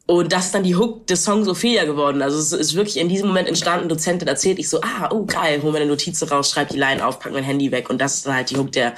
[0.05, 2.21] Und das ist dann die Hook des Songs Ophelia geworden.
[2.21, 3.87] Also es ist wirklich in diesem Moment entstanden.
[3.87, 7.19] Dozentin erzählt ich so, ah, oh geil, hol meine Notizen raus, schreib die Line auf,
[7.19, 8.95] pack mein Handy weg und das ist dann halt die Hook der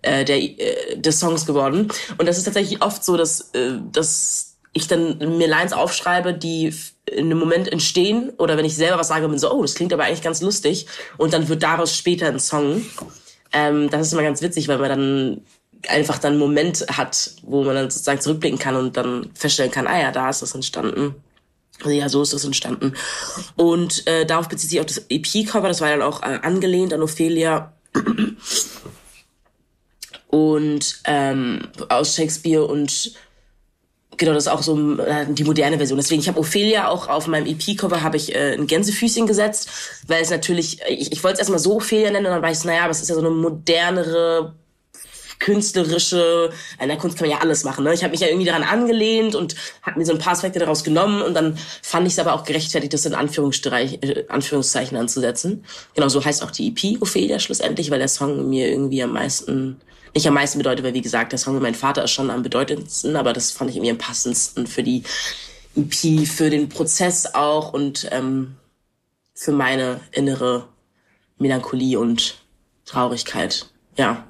[0.00, 1.92] äh, der äh, des Songs geworden.
[2.16, 6.74] Und das ist tatsächlich oft so, dass äh, dass ich dann mir Lines aufschreibe, die
[7.06, 9.92] in einem Moment entstehen oder wenn ich selber was sage, bin so, oh, das klingt
[9.92, 12.84] aber eigentlich ganz lustig und dann wird daraus später ein Song.
[13.52, 15.42] Ähm, das ist immer ganz witzig, weil man dann
[15.88, 19.86] einfach dann einen Moment hat, wo man dann sozusagen zurückblicken kann und dann feststellen kann,
[19.86, 21.14] ah ja, da ist das entstanden.
[21.78, 22.94] Also ja, so ist das entstanden.
[23.56, 27.02] Und äh, darauf bezieht sich auch das EP-Cover, das war dann auch äh, angelehnt an
[27.02, 27.72] Ophelia.
[30.28, 33.14] Und ähm, aus Shakespeare und
[34.16, 35.98] Genau, das ist auch so äh, die moderne Version.
[35.98, 39.68] Deswegen, ich habe Ophelia auch auf meinem EP-Cover habe ich äh, ein Gänsefüßchen gesetzt,
[40.06, 42.62] weil es natürlich, ich, ich wollte es erstmal so Ophelia nennen und dann war ich
[42.64, 44.54] naja, aber es ist ja so eine modernere,
[45.38, 46.50] künstlerische,
[46.80, 47.84] in der Kunst kann man ja alles machen.
[47.84, 47.92] Ne?
[47.92, 50.84] Ich habe mich ja irgendwie daran angelehnt und habe mir so ein paar Aspekte daraus
[50.84, 55.64] genommen und dann fand ich es aber auch gerechtfertigt, das in äh, Anführungszeichen anzusetzen.
[55.94, 59.80] Genau, so heißt auch die EP Ophelia schlussendlich, weil der Song mir irgendwie am meisten
[60.14, 62.42] nicht am meisten bedeutet, weil wie gesagt, der Song mit meinem Vater ist schon am
[62.42, 65.02] bedeutendsten, aber das fand ich irgendwie am passendsten für die
[65.76, 68.56] EP, für den Prozess auch und ähm,
[69.34, 70.68] für meine innere
[71.38, 72.38] Melancholie und
[72.84, 73.66] Traurigkeit.
[73.96, 74.24] Ja.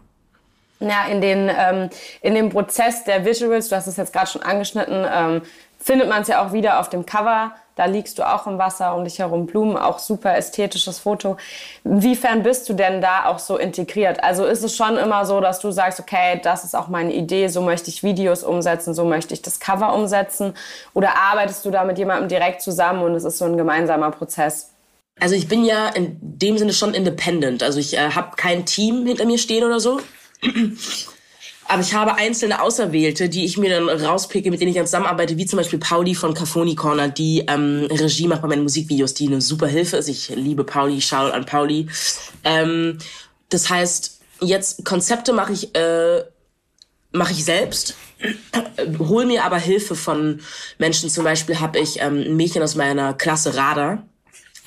[0.80, 1.90] Ja, in, den, ähm,
[2.22, 5.42] in dem Prozess der Visuals, du hast es jetzt gerade schon angeschnitten, ähm,
[5.78, 8.94] findet man es ja auch wieder auf dem Cover Da liegst du auch im Wasser,
[8.94, 11.36] um dich herum Blumen, auch super ästhetisches Foto.
[11.82, 14.22] Inwiefern bist du denn da auch so integriert?
[14.22, 17.48] Also ist es schon immer so, dass du sagst, okay, das ist auch meine Idee,
[17.48, 20.54] so möchte ich Videos umsetzen, so möchte ich das Cover umsetzen?
[20.94, 24.70] Oder arbeitest du da mit jemandem direkt zusammen und es ist so ein gemeinsamer Prozess?
[25.20, 27.62] Also ich bin ja in dem Sinne schon independent.
[27.62, 30.00] Also ich äh, habe kein Team hinter mir stehen oder so.
[31.66, 35.36] Aber ich habe einzelne Auserwählte, die ich mir dann rauspicke, mit denen ich dann zusammenarbeite,
[35.36, 39.26] wie zum Beispiel Pauli von Cafoni Corner, die ähm, Regie macht bei meinen Musikvideos, die
[39.26, 40.08] eine super Hilfe ist.
[40.08, 41.88] Ich liebe Pauli, schau an Pauli.
[42.44, 42.98] Ähm,
[43.48, 46.24] das heißt, jetzt Konzepte mache ich, äh,
[47.12, 47.94] mache ich selbst,
[48.98, 50.40] hol mir aber Hilfe von
[50.78, 51.08] Menschen.
[51.08, 54.06] Zum Beispiel habe ich ähm, ein Mädchen aus meiner Klasse Radar,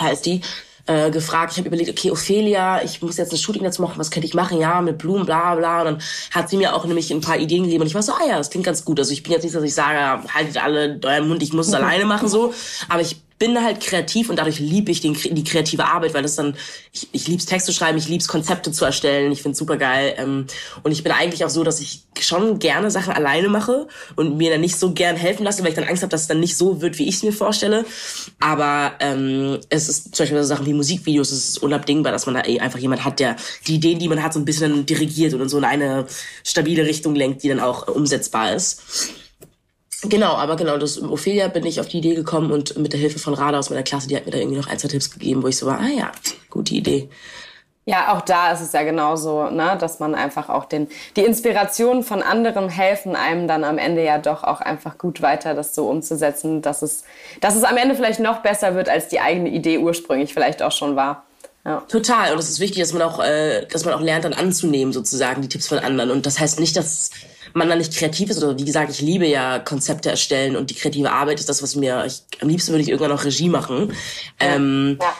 [0.02, 0.42] heißt die,
[0.88, 1.52] äh, gefragt.
[1.52, 4.34] Ich habe überlegt, okay, Ophelia, ich muss jetzt ein Shooting dazu machen, was könnte ich
[4.34, 4.60] machen?
[4.60, 5.80] Ja, mit Blumen, bla bla.
[5.82, 8.14] Und dann hat sie mir auch nämlich ein paar Ideen gegeben und ich war so,
[8.14, 9.00] ah ja, das klingt ganz gut.
[9.00, 11.74] Also ich bin jetzt nicht, dass ich sage, haltet alle euren Mund, ich muss es
[11.76, 12.54] alleine machen so.
[12.90, 16.36] Aber ich bin halt kreativ und dadurch liebe ich den, die kreative Arbeit, weil das
[16.36, 16.56] dann,
[16.92, 20.16] ich, ich lieb's Text zu schreiben, ich lieb's Konzepte zu erstellen, ich find's super geil.
[20.18, 20.48] Ähm,
[20.84, 24.50] und ich bin eigentlich auch so, dass ich schon gerne Sachen alleine mache und mir
[24.50, 26.58] dann nicht so gern helfen lasse, weil ich dann Angst habe, dass es dann nicht
[26.58, 27.86] so wird, wie ich es mir vorstelle.
[28.40, 32.36] Aber ähm, es ist zum Beispiel so Sachen wie Musikvideos, es ist unabdingbar, dass man
[32.36, 33.36] da eh einfach jemand hat, der
[33.68, 36.08] die Ideen, die man hat, so ein bisschen dirigiert und in so eine
[36.44, 38.82] stabile Richtung lenkt, die dann auch umsetzbar ist.
[40.04, 43.18] Genau, aber genau, das Ophelia bin ich auf die Idee gekommen und mit der Hilfe
[43.18, 45.42] von Rada aus meiner Klasse, die hat mir da irgendwie noch ein, zwei Tipps gegeben,
[45.42, 46.12] wo ich so war, ah ja,
[46.50, 47.10] gute Idee.
[47.86, 52.04] Ja, auch da ist es ja genauso, ne, dass man einfach auch den, die Inspiration
[52.04, 55.88] von anderen helfen einem dann am Ende ja doch auch einfach gut weiter, das so
[55.90, 57.06] umzusetzen, dass es,
[57.40, 60.74] dass es am Ende vielleicht noch besser wird, als die eigene Idee ursprünglich vielleicht auch
[60.74, 61.24] schon war.
[61.64, 61.82] Ja.
[61.88, 62.34] Total.
[62.34, 65.42] Und es ist wichtig, dass man auch, äh, dass man auch lernt, dann anzunehmen, sozusagen,
[65.42, 66.12] die Tipps von anderen.
[66.12, 67.10] Und das heißt nicht, dass
[67.58, 70.76] man dann nicht kreativ ist oder wie gesagt, ich liebe ja Konzepte erstellen und die
[70.76, 73.94] kreative Arbeit ist das, was mir, ich, am liebsten würde ich irgendwann auch Regie machen.
[74.40, 74.56] Ja.
[74.56, 75.14] Ähm, ja.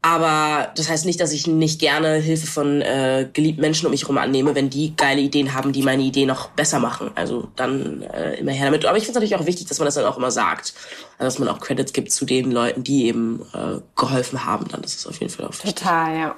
[0.00, 4.02] Aber das heißt nicht, dass ich nicht gerne Hilfe von äh, geliebten Menschen um mich
[4.02, 7.10] herum annehme, wenn die geile Ideen haben, die meine Idee noch besser machen.
[7.16, 8.86] Also dann äh, immer her damit.
[8.86, 10.72] Aber ich finde es natürlich auch wichtig, dass man das dann auch immer sagt.
[11.18, 14.68] Also, dass man auch Credits gibt zu den Leuten, die eben äh, geholfen haben.
[14.68, 15.74] Dann das ist auf jeden Fall auch wichtig.
[15.74, 16.36] Total, ja.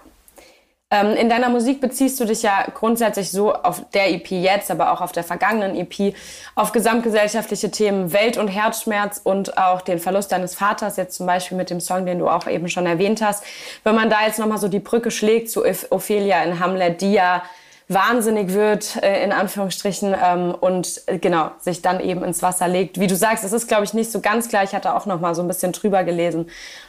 [0.92, 4.92] Ähm, in deiner Musik beziehst du dich ja grundsätzlich so auf der EP jetzt, aber
[4.92, 6.14] auch auf der vergangenen EP,
[6.56, 11.56] auf gesamtgesellschaftliche Themen Welt- und Herzschmerz und auch den Verlust deines Vaters, jetzt zum Beispiel
[11.56, 13.44] mit dem Song, den du auch eben schon erwähnt hast.
[13.84, 17.44] Wenn man da jetzt nochmal so die Brücke schlägt zu Ophelia in Hamlet, die ja
[17.86, 22.98] wahnsinnig wird, äh, in Anführungsstrichen, ähm, und äh, genau, sich dann eben ins Wasser legt.
[22.98, 24.62] Wie du sagst, es ist, glaube ich, nicht so ganz klar.
[24.64, 26.48] Ich hatte auch noch mal so ein bisschen drüber gelesen,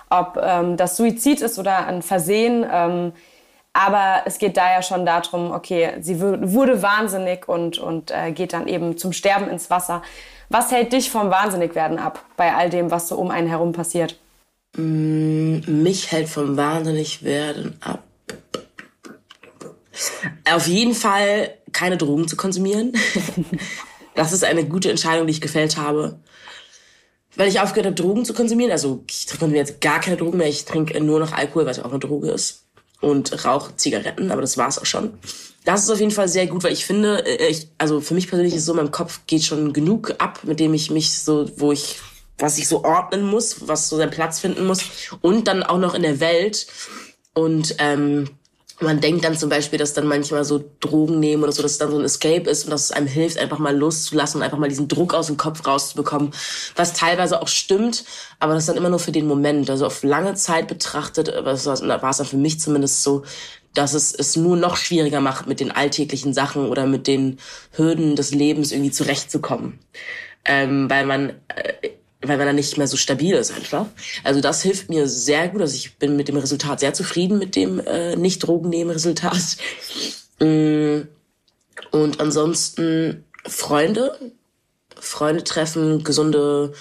[0.10, 2.66] ob ähm, das Suizid ist oder ein Versehen.
[2.72, 3.14] Ähm,
[3.74, 8.54] aber es geht da ja schon darum, okay, sie wurde wahnsinnig und, und äh, geht
[8.54, 10.02] dann eben zum Sterben ins Wasser.
[10.50, 14.20] Was hält dich vom Wahnsinnigwerden ab bei all dem, was so um einen herum passiert?
[14.76, 18.04] Mm, mich hält vom Wahnsinnigwerden ab.
[20.54, 22.92] Auf jeden Fall keine Drogen zu konsumieren.
[24.16, 26.20] das ist eine gute Entscheidung, die ich gefällt habe.
[27.38, 28.74] Weil ich aufgehört habe, Drogen zu konsumieren.
[28.74, 30.50] Also ich trinke jetzt gar keine Drogen mehr.
[30.50, 32.66] Ich trinke nur noch Alkohol, was ja auch eine Droge ist
[33.02, 35.14] und rauche Zigaretten, aber das war's auch schon.
[35.66, 38.28] Das ist auf jeden Fall sehr gut, weil ich finde, äh, ich, also für mich
[38.28, 41.72] persönlich ist so, meinem Kopf geht schon genug ab, mit dem ich mich so, wo
[41.72, 42.00] ich,
[42.38, 44.84] was ich so ordnen muss, was so seinen Platz finden muss
[45.22, 46.68] und dann auch noch in der Welt
[47.34, 48.30] und ähm,
[48.82, 51.78] man denkt dann zum Beispiel, dass dann manchmal so Drogen nehmen oder so, dass es
[51.78, 54.58] dann so ein Escape ist und dass es einem hilft, einfach mal loszulassen und einfach
[54.58, 56.32] mal diesen Druck aus dem Kopf rauszubekommen,
[56.76, 58.04] was teilweise auch stimmt,
[58.40, 59.70] aber das dann immer nur für den Moment.
[59.70, 61.64] Also auf lange Zeit betrachtet, war es
[62.18, 63.24] dann für mich zumindest so,
[63.74, 67.38] dass es es nur noch schwieriger macht, mit den alltäglichen Sachen oder mit den
[67.72, 69.80] Hürden des Lebens irgendwie zurechtzukommen.
[70.44, 71.90] Ähm, weil man äh,
[72.24, 73.88] weil man dann nicht mehr so stabil ist einfach.
[74.24, 75.62] Also das hilft mir sehr gut.
[75.62, 79.42] Also ich bin mit dem Resultat sehr zufrieden mit dem äh, nicht Drogen nehmen Resultat.
[80.44, 81.08] Mm.
[81.92, 84.18] Und ansonsten Freunde,
[85.00, 86.74] Freunde treffen, gesunde,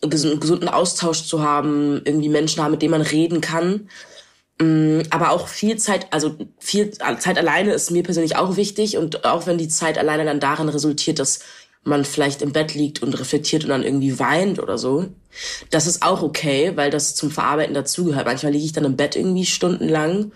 [0.00, 3.88] gesunden Austausch zu haben, irgendwie Menschen haben, mit denen man reden kann.
[4.60, 5.00] Mm.
[5.10, 9.48] Aber auch viel Zeit, also viel Zeit alleine ist mir persönlich auch wichtig und auch
[9.48, 11.40] wenn die Zeit alleine dann darin resultiert, dass
[11.82, 15.06] man vielleicht im Bett liegt und reflektiert und dann irgendwie weint oder so.
[15.70, 18.26] Das ist auch okay, weil das zum Verarbeiten dazugehört.
[18.26, 20.32] Manchmal liege ich dann im Bett irgendwie stundenlang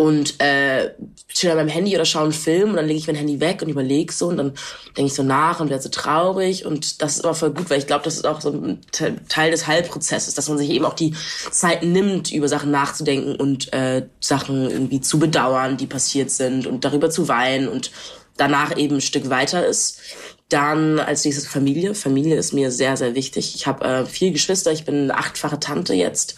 [0.00, 0.94] und äh,
[1.28, 3.60] chill an meinem Handy oder schaue einen Film und dann lege ich mein Handy weg
[3.60, 4.54] und überlege so und dann
[4.96, 7.80] denke ich so nach und werde so traurig und das ist aber voll gut, weil
[7.80, 8.80] ich glaube, das ist auch so ein
[9.28, 11.14] Teil des Heilprozesses, dass man sich eben auch die
[11.50, 16.86] Zeit nimmt, über Sachen nachzudenken und äh, Sachen irgendwie zu bedauern, die passiert sind und
[16.86, 17.90] darüber zu weinen und
[18.40, 20.00] danach eben ein Stück weiter ist.
[20.48, 21.94] Dann als nächstes Familie.
[21.94, 23.54] Familie ist mir sehr, sehr wichtig.
[23.54, 26.36] Ich habe äh, vier Geschwister, ich bin eine achtfache Tante jetzt.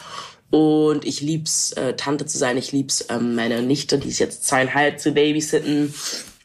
[0.50, 2.58] Und ich lieb's, äh, Tante zu sein.
[2.58, 5.94] Ich lieb's, ähm, meine Nichte, die ist jetzt zweieinhalb, zu babysitten.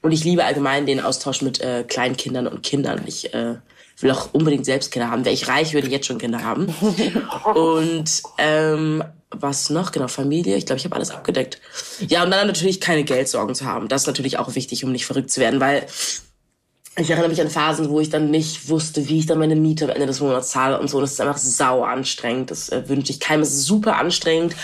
[0.02, 3.02] Und ich liebe allgemein den Austausch mit äh, Kleinkindern und Kindern.
[3.06, 3.56] Ich äh,
[4.00, 5.26] will auch unbedingt selbst Kinder haben.
[5.26, 6.68] Wäre ich reich, würde ich jetzt schon Kinder haben.
[7.56, 9.92] und ähm, was noch?
[9.92, 10.56] Genau, Familie.
[10.56, 11.60] Ich glaube, ich habe alles abgedeckt.
[12.08, 13.88] Ja, und dann natürlich keine Geldsorgen zu haben.
[13.88, 15.86] Das ist natürlich auch wichtig, um nicht verrückt zu werden, weil
[17.00, 19.86] ich erinnere mich an Phasen, wo ich dann nicht wusste, wie ich dann meine Miete
[19.86, 21.00] am Ende des Monats zahle und so.
[21.00, 22.50] Das ist einfach sau anstrengend.
[22.50, 23.42] Das äh, wünsche ich keinem.
[23.42, 24.56] Es ist super anstrengend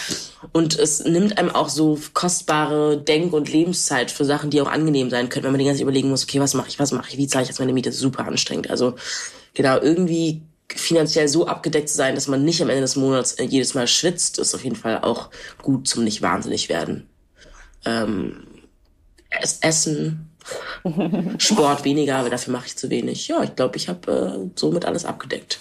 [0.51, 5.11] und es nimmt einem auch so kostbare Denk- und Lebenszeit für Sachen, die auch angenehm
[5.11, 7.09] sein können, wenn man die ganze Zeit überlegen muss, okay, was mache ich, was mache
[7.11, 7.91] ich, wie zahle ich jetzt meine Miete?
[7.91, 8.69] Super anstrengend.
[8.69, 8.95] Also
[9.53, 10.41] genau, irgendwie
[10.75, 13.87] finanziell so abgedeckt zu sein, dass man nicht am Ende des Monats äh, jedes Mal
[13.87, 15.29] schwitzt, ist auf jeden Fall auch
[15.61, 17.09] gut zum nicht wahnsinnig werden.
[17.85, 18.47] Ähm,
[19.61, 20.29] Essen,
[21.37, 23.27] Sport weniger, aber dafür mache ich zu wenig.
[23.27, 25.59] Ja, ich glaube, ich habe äh, somit alles abgedeckt.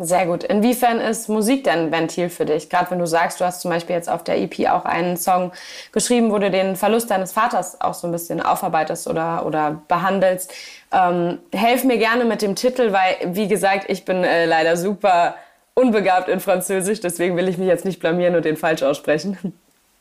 [0.00, 0.44] Sehr gut.
[0.44, 2.70] Inwiefern ist Musik denn ein Ventil für dich?
[2.70, 5.50] Gerade wenn du sagst, du hast zum Beispiel jetzt auf der EP auch einen Song
[5.90, 10.52] geschrieben, wo du den Verlust deines Vaters auch so ein bisschen aufarbeitest oder, oder behandelst.
[10.92, 15.34] Ähm, helf mir gerne mit dem Titel, weil, wie gesagt, ich bin äh, leider super
[15.74, 19.52] unbegabt in Französisch, deswegen will ich mich jetzt nicht blamieren und den falsch aussprechen.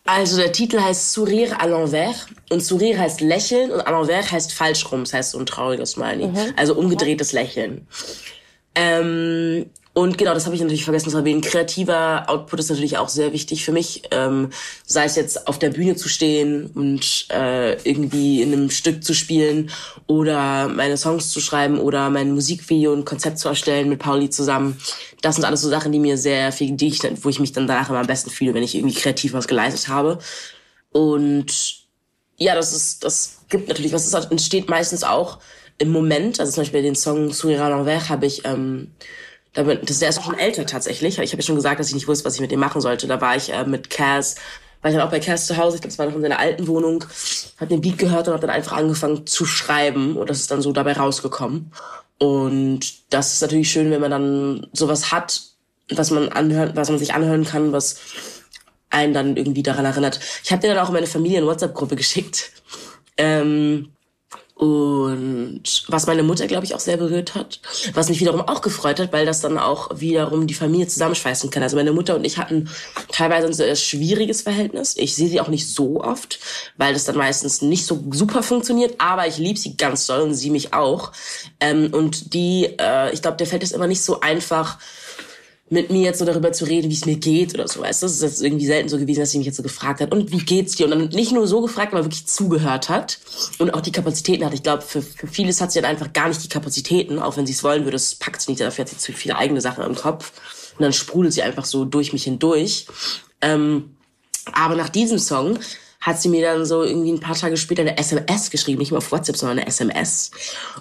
[0.06, 4.54] Also der Titel heißt Sourire à l'envers und Sourire heißt Lächeln und à l'envers heißt
[4.54, 6.54] falsch rum, das heißt so ein trauriges Smiley, mhm.
[6.56, 7.88] also umgedrehtes Lächeln.
[8.78, 11.42] Ähm, und genau, das habe ich natürlich vergessen zu erwähnen.
[11.42, 14.04] Kreativer Output ist natürlich auch sehr wichtig für mich.
[14.12, 14.52] Ähm,
[14.86, 19.16] sei es jetzt auf der Bühne zu stehen und äh, irgendwie in einem Stück zu
[19.16, 19.72] spielen
[20.06, 24.80] oder meine Songs zu schreiben oder mein Musikvideo und Konzept zu erstellen mit Pauli zusammen.
[25.24, 27.66] Das sind alles so Sachen, die mir sehr viel, die ich, wo ich mich dann
[27.66, 30.20] danach immer am besten fühle, wenn ich irgendwie kreativ was geleistet habe.
[30.92, 31.88] Und
[32.38, 34.08] ja, das ist, das gibt natürlich was.
[34.12, 35.40] Das entsteht meistens auch
[35.78, 36.40] im Moment.
[36.40, 38.92] Also zum Beispiel den Song Sourire à l'envers habe ich ähm,
[39.54, 41.18] das ist erst schon älter tatsächlich.
[41.18, 43.08] Ich habe ja schon gesagt, dass ich nicht wusste, was ich mit dem machen sollte.
[43.08, 44.36] Da war ich äh, mit Cass,
[44.82, 46.40] war ich dann auch bei Cass zu Hause, ich glaube, das war noch in seiner
[46.40, 47.04] alten Wohnung,
[47.58, 50.62] hat den Beat gehört und hat dann einfach angefangen zu schreiben und das ist dann
[50.62, 51.72] so dabei rausgekommen.
[52.20, 55.42] Und das ist natürlich schön, wenn man dann sowas hat,
[55.90, 57.98] was man anhört, was man sich anhören kann, was
[58.90, 60.20] einen dann irgendwie daran erinnert.
[60.44, 62.52] Ich habe dir dann auch in meine Familie in WhatsApp-Gruppe geschickt.
[63.18, 63.92] Ähm,
[64.58, 67.60] und was meine Mutter, glaube ich, auch sehr berührt hat,
[67.93, 71.62] was mich wiederum auch gefreut hat, weil das dann auch wiederum die Familie zusammenschweißen kann.
[71.62, 72.67] Also meine Mutter und ich hatten
[73.12, 74.98] teilweise ein sehr schwieriges Verhältnis.
[74.98, 76.39] Ich sehe sie auch nicht so oft,
[76.76, 80.34] weil das dann meistens nicht so super funktioniert, aber ich liebe sie ganz doll und
[80.34, 81.12] sie mich auch.
[81.60, 84.80] Ähm, und die, äh, ich glaube, der fällt es immer nicht so einfach,
[85.69, 88.08] mit mir jetzt so darüber zu reden, wie es mir geht oder so, weißt du?
[88.08, 90.38] Das ist irgendwie selten so gewesen, dass sie mich jetzt so gefragt hat, und wie
[90.38, 90.86] geht's dir?
[90.86, 93.19] Und dann nicht nur so gefragt, aber wirklich zugehört hat
[93.58, 94.53] und auch die Kapazitäten hat.
[94.53, 97.45] Ich glaube, für, für vieles hat sie dann einfach gar nicht die Kapazitäten, auch wenn
[97.45, 99.84] sie es wollen würde, das packt sie nicht, dafür hat sie zu viele eigene Sachen
[99.84, 100.32] im Kopf.
[100.77, 102.86] Und dann sprudelt sie einfach so durch mich hindurch.
[103.41, 103.95] Ähm,
[104.53, 105.60] aber nach diesem Song
[106.08, 109.00] hat sie mir dann so irgendwie ein paar Tage später eine SMS geschrieben, nicht mehr
[109.00, 110.32] auf WhatsApp, sondern eine SMS.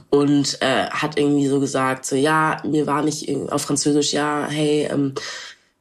[0.09, 4.89] Und äh, hat irgendwie so gesagt, so ja, mir war nicht auf Französisch, ja, hey,
[4.89, 5.15] ähm,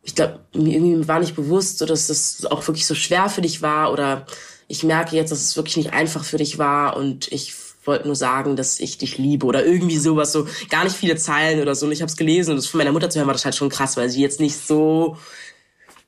[0.01, 3.41] ich glaube, mir irgendwie war nicht bewusst, so, dass das auch wirklich so schwer für
[3.41, 4.25] dich war oder
[4.67, 7.53] ich merke jetzt, dass es wirklich nicht einfach für dich war und ich
[7.84, 11.62] wollte nur sagen, dass ich dich liebe oder irgendwie sowas, so gar nicht viele Zeilen
[11.62, 11.86] oder so.
[11.86, 13.53] Und ich habe es gelesen und das von meiner Mutter zu hören war das halt
[13.53, 15.17] schon krass, weil sie jetzt nicht so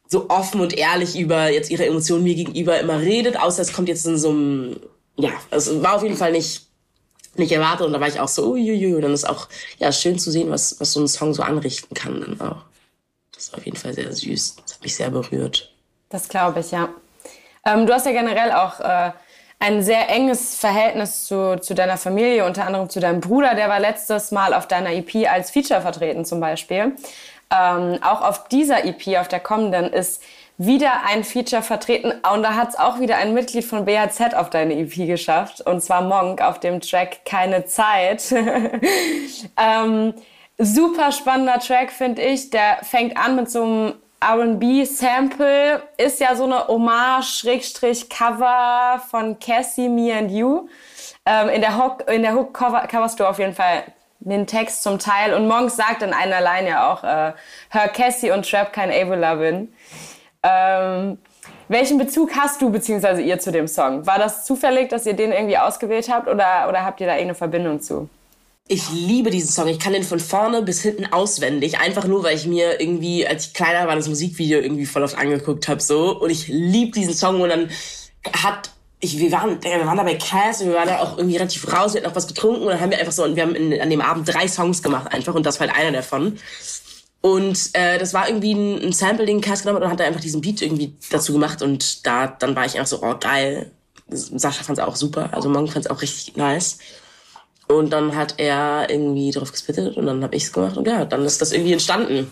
[0.07, 3.89] so offen und ehrlich über jetzt ihre Emotionen mir gegenüber immer redet, außer es kommt
[3.89, 4.79] jetzt in so einem,
[5.17, 6.67] ja, es war auf jeden Fall nicht,
[7.35, 10.17] nicht erwartet und da war ich auch so, uiuiui, und dann ist auch, ja, schön
[10.17, 12.63] zu sehen, was, was so ein Song so anrichten kann dann auch.
[13.33, 14.55] Das ist auf jeden Fall sehr süß.
[14.55, 15.71] Das hat mich sehr berührt.
[16.09, 16.89] Das glaube ich, ja.
[17.65, 19.11] Ähm, du hast ja generell auch äh,
[19.59, 23.79] ein sehr enges Verhältnis zu, zu deiner Familie, unter anderem zu deinem Bruder, der war
[23.79, 26.93] letztes Mal auf deiner EP als Feature vertreten zum Beispiel.
[27.49, 30.21] Ähm, auch auf dieser EP, auf der kommenden, ist
[30.57, 32.11] wieder ein Feature vertreten.
[32.33, 35.61] Und da hat es auch wieder ein Mitglied von BHZ auf deine EP geschafft.
[35.61, 38.31] Und zwar Monk auf dem Track Keine Zeit.
[38.31, 40.13] ähm,
[40.57, 42.49] super spannender Track, finde ich.
[42.49, 45.83] Der fängt an mit so einem R&B-Sample.
[45.97, 50.67] Ist ja so eine Hommage-Cover von Cassie, Me and You.
[51.25, 53.83] Ähm, in der Hook, in der Hook cover, coverst du auf jeden Fall
[54.19, 55.33] den Text zum Teil.
[55.33, 57.33] Und Monk sagt in einer Line ja auch, äh,
[57.69, 58.89] hör Cassie und Trap kein
[59.39, 59.73] bin.
[60.43, 61.17] Ähm,
[61.69, 63.21] welchen Bezug hast du bzw.
[63.21, 64.05] ihr zu dem Song?
[64.07, 67.35] War das zufällig, dass ihr den irgendwie ausgewählt habt oder, oder habt ihr da irgendeine
[67.35, 68.09] Verbindung zu?
[68.69, 69.67] Ich liebe diesen Song.
[69.67, 71.79] Ich kann den von vorne bis hinten auswendig.
[71.79, 75.17] Einfach nur, weil ich mir irgendwie, als ich kleiner war, das Musikvideo irgendwie voll oft
[75.17, 75.81] angeguckt habe.
[75.81, 76.19] So.
[76.19, 77.39] Und ich liebe diesen Song.
[77.41, 77.69] Und dann
[78.43, 81.37] hat ich, wir, waren, wir waren da bei Cass und wir waren da auch irgendwie
[81.37, 83.43] relativ raus, wir hatten auch was getrunken und dann haben wir einfach so, und wir
[83.43, 86.37] haben in, an dem Abend drei Songs gemacht einfach und das war halt einer davon.
[87.21, 90.05] Und äh, das war irgendwie ein, ein Sample, den Cass genommen hat und hat da
[90.05, 93.71] einfach diesen Beat irgendwie dazu gemacht und da dann war ich einfach so, oh geil.
[94.09, 96.79] Sascha fand es auch super, also Monk fand es auch richtig nice.
[97.67, 101.25] Und dann hat er irgendwie drauf gespittet und dann habe ich's gemacht und ja, dann
[101.25, 102.31] ist das irgendwie entstanden.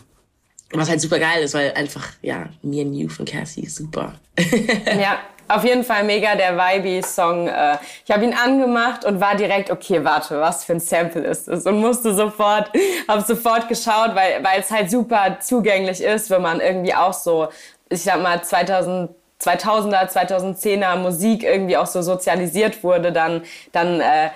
[0.72, 4.14] Was halt super geil ist, weil einfach, ja, and You von Cassie super.
[4.86, 7.48] ja, auf jeden Fall mega der Vibey-Song.
[7.48, 11.48] Äh, ich habe ihn angemacht und war direkt, okay, warte, was für ein Sample ist
[11.48, 11.66] es?
[11.66, 12.72] Und musste sofort,
[13.08, 17.48] habe sofort geschaut, weil weil es halt super zugänglich ist, wenn man irgendwie auch so,
[17.90, 19.10] ich sag mal, 2000
[19.42, 23.44] 2000er, 2010er Musik irgendwie auch so sozialisiert wurde, dann,
[23.74, 24.30] dann äh,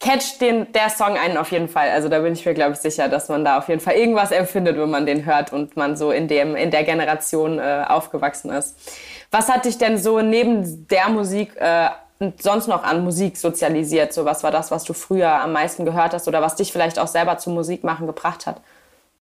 [0.00, 1.90] catcht den, der Song einen auf jeden Fall.
[1.90, 4.32] Also da bin ich mir, glaube ich, sicher, dass man da auf jeden Fall irgendwas
[4.32, 8.50] empfindet, wenn man den hört und man so in, dem, in der Generation äh, aufgewachsen
[8.50, 8.76] ist.
[9.30, 11.90] Was hat dich denn so neben der Musik äh,
[12.40, 14.12] sonst noch an Musik sozialisiert?
[14.12, 16.98] So was war das, was du früher am meisten gehört hast oder was dich vielleicht
[16.98, 18.60] auch selber zum Musikmachen gebracht hat?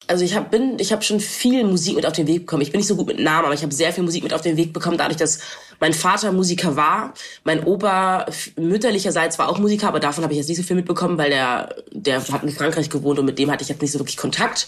[0.07, 2.63] Also ich habe bin ich habe schon viel Musik mit auf den Weg bekommen.
[2.63, 4.41] Ich bin nicht so gut mit Namen, aber ich habe sehr viel Musik mit auf
[4.41, 5.41] den Weg bekommen, dadurch, dass
[5.79, 7.13] mein Vater Musiker war,
[7.45, 8.27] mein Opa
[8.57, 11.75] mütterlicherseits war auch Musiker, aber davon habe ich jetzt nicht so viel mitbekommen, weil der
[11.93, 14.67] der hat in Frankreich gewohnt und mit dem hatte ich jetzt nicht so wirklich Kontakt.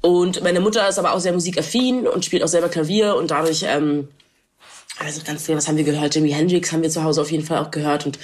[0.00, 3.64] Und meine Mutter ist aber auch sehr musikaffin und spielt auch selber Klavier und dadurch
[3.66, 4.08] ähm,
[4.98, 6.14] also ganz viel, was haben wir gehört?
[6.14, 8.18] Jimi Hendrix haben wir zu Hause auf jeden Fall auch gehört und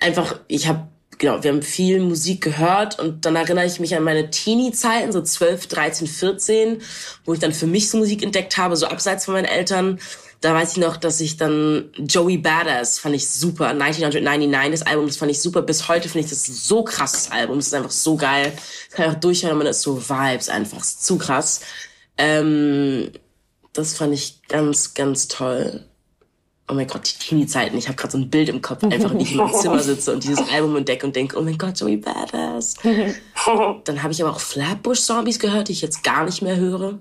[0.00, 0.88] einfach, ich habe
[1.18, 5.22] genau, wir haben viel Musik gehört und dann erinnere ich mich an meine Teenie-Zeiten, so
[5.22, 6.82] 12, 13, 14,
[7.24, 10.00] wo ich dann für mich so Musik entdeckt habe, so abseits von meinen Eltern.
[10.40, 13.68] Da weiß ich noch, dass ich dann Joey Badass fand ich super.
[13.68, 15.62] 1999, das Album, das fand ich super.
[15.62, 17.58] Bis heute finde ich das so krasses Album.
[17.58, 18.52] Das ist einfach so geil.
[18.88, 20.80] Das kann ich auch durchhören, man ist so Vibes einfach.
[20.80, 21.60] Ist zu krass.
[22.18, 23.12] Ähm,
[23.72, 25.84] das fand ich ganz, ganz toll
[26.72, 27.76] oh mein Gott, die Teenie-Zeiten.
[27.76, 30.12] Ich habe gerade so ein Bild im Kopf, einfach wie ich in meinem Zimmer sitze
[30.12, 32.74] und dieses Album entdecke und denke, oh mein Gott, Joey Badass.
[33.84, 36.98] Dann habe ich aber auch Flatbush-Zombies gehört, die ich jetzt gar nicht mehr höre.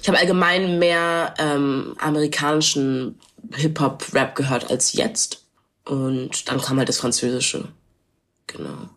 [0.00, 3.18] Ich habe allgemein mehr ähm, amerikanischen
[3.54, 5.44] Hip-Hop-Rap gehört als jetzt.
[5.84, 7.68] Und dann kam halt das Französische.
[8.46, 8.88] Genau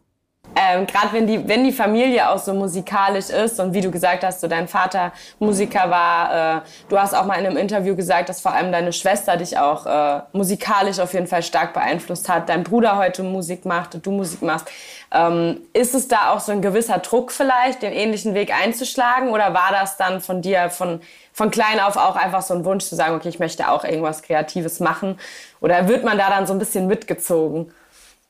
[0.56, 4.24] ähm, gerade wenn die, wenn die Familie auch so musikalisch ist und wie du gesagt
[4.24, 8.30] hast, so dein Vater Musiker war, äh, du hast auch mal in einem Interview gesagt,
[8.30, 12.48] dass vor allem deine Schwester dich auch äh, musikalisch auf jeden Fall stark beeinflusst hat,
[12.48, 14.70] dein Bruder heute Musik macht und du Musik machst.
[15.12, 19.54] Ähm, ist es da auch so ein gewisser Druck vielleicht, den ähnlichen Weg einzuschlagen oder
[19.54, 21.02] war das dann von dir von,
[21.34, 24.22] von klein auf auch einfach so ein Wunsch zu sagen, okay, ich möchte auch irgendwas
[24.22, 25.20] Kreatives machen?
[25.60, 27.72] Oder wird man da dann so ein bisschen mitgezogen?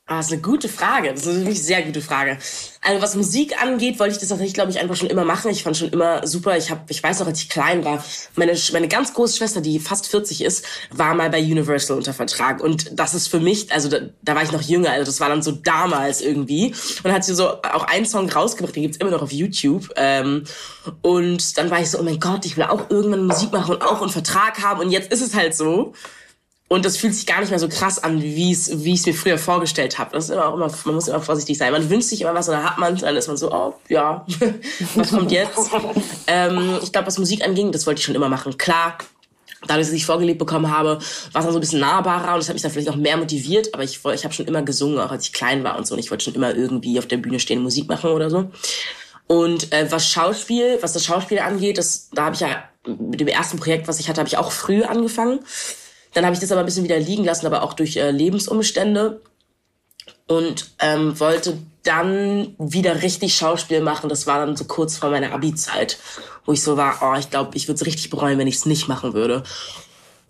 [0.08, 1.12] Ah, ist eine gute Frage.
[1.12, 2.38] Das ist eine wirklich sehr gute Frage.
[2.82, 5.50] Also was Musik angeht, wollte ich das tatsächlich, glaube ich, einfach schon immer machen.
[5.50, 6.56] Ich fand schon immer super.
[6.56, 9.80] Ich habe, ich weiß noch, als ich klein war, meine meine ganz große Schwester, die
[9.80, 12.62] fast 40 ist, war mal bei Universal unter Vertrag.
[12.62, 15.30] Und das ist für mich, also da, da war ich noch jünger, also das war
[15.30, 16.76] dann so damals irgendwie.
[17.04, 19.90] Und hat sie so auch einen Song rausgebracht, den gibt's immer noch auf YouTube.
[19.96, 20.44] Ähm,
[21.02, 23.82] und dann war ich so, oh mein Gott, ich will auch irgendwann Musik machen und
[23.82, 24.82] auch einen Vertrag haben.
[24.82, 25.96] Und jetzt ist es halt so.
[26.68, 29.06] Und das fühlt sich gar nicht mehr so krass an, wie es wie ich es
[29.06, 30.12] mir früher vorgestellt habe.
[30.14, 31.72] Das ist immer immer, man muss immer vorsichtig sein.
[31.72, 33.76] Man wünscht sich immer was und dann hat man es, dann ist man so, oh
[33.88, 34.26] ja,
[34.96, 35.70] was kommt jetzt?
[36.28, 38.58] ähm, ich glaube, was Musik anging, das wollte ich schon immer machen.
[38.58, 38.98] Klar,
[39.68, 42.48] dadurch, dass ich vorgelebt bekommen habe, war es dann so ein bisschen nahbarer und das
[42.48, 43.72] hat mich dann vielleicht auch mehr motiviert.
[43.76, 45.94] Aber ich, ich habe schon immer gesungen, auch als ich klein war und so.
[45.94, 48.50] Und ich wollte schon immer irgendwie auf der Bühne stehen, Musik machen oder so.
[49.28, 53.28] Und äh, was Schauspiel, was das Schauspiel angeht, das, da habe ich ja mit dem
[53.28, 55.40] ersten Projekt, was ich hatte, habe ich auch früh angefangen.
[56.16, 59.22] Dann habe ich das aber ein bisschen wieder liegen lassen, aber auch durch äh, Lebensumstände
[60.28, 64.10] und ähm, wollte dann wieder richtig Schauspiel machen.
[64.10, 66.00] Das war dann so kurz vor meiner Abi-Zeit,
[66.46, 68.66] wo ich so war, oh, ich glaube, ich würde es richtig bereuen, wenn ich es
[68.66, 69.44] nicht machen würde.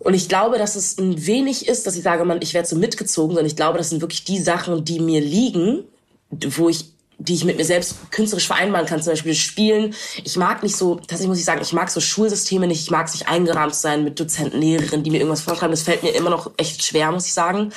[0.00, 2.76] Und ich glaube, dass es ein wenig ist, dass ich sage, man, ich werde so
[2.76, 5.84] mitgezogen, sondern ich glaube, das sind wirklich die Sachen, die mir liegen,
[6.30, 9.94] wo ich die ich mit mir selbst künstlerisch vereinbaren kann, zum Beispiel spielen.
[10.22, 12.82] Ich mag nicht so, tatsächlich muss ich sagen, ich mag so Schulsysteme nicht.
[12.82, 15.70] Ich mag es nicht eingerahmt sein mit Dozenten, Lehrerinnen, die mir irgendwas vorschreiben.
[15.70, 17.72] Das fällt mir immer noch echt schwer, muss ich sagen.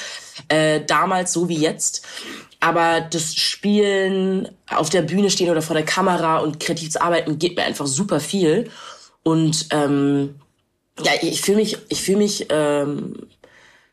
[0.50, 2.06] Äh, damals so wie jetzt.
[2.60, 7.40] Aber das Spielen, auf der Bühne stehen oder vor der Kamera und kreativ zu arbeiten,
[7.40, 8.70] geht mir einfach super viel.
[9.24, 10.36] Und ähm,
[11.02, 13.28] ja, ich fühle mich, ich fühle mich ähm,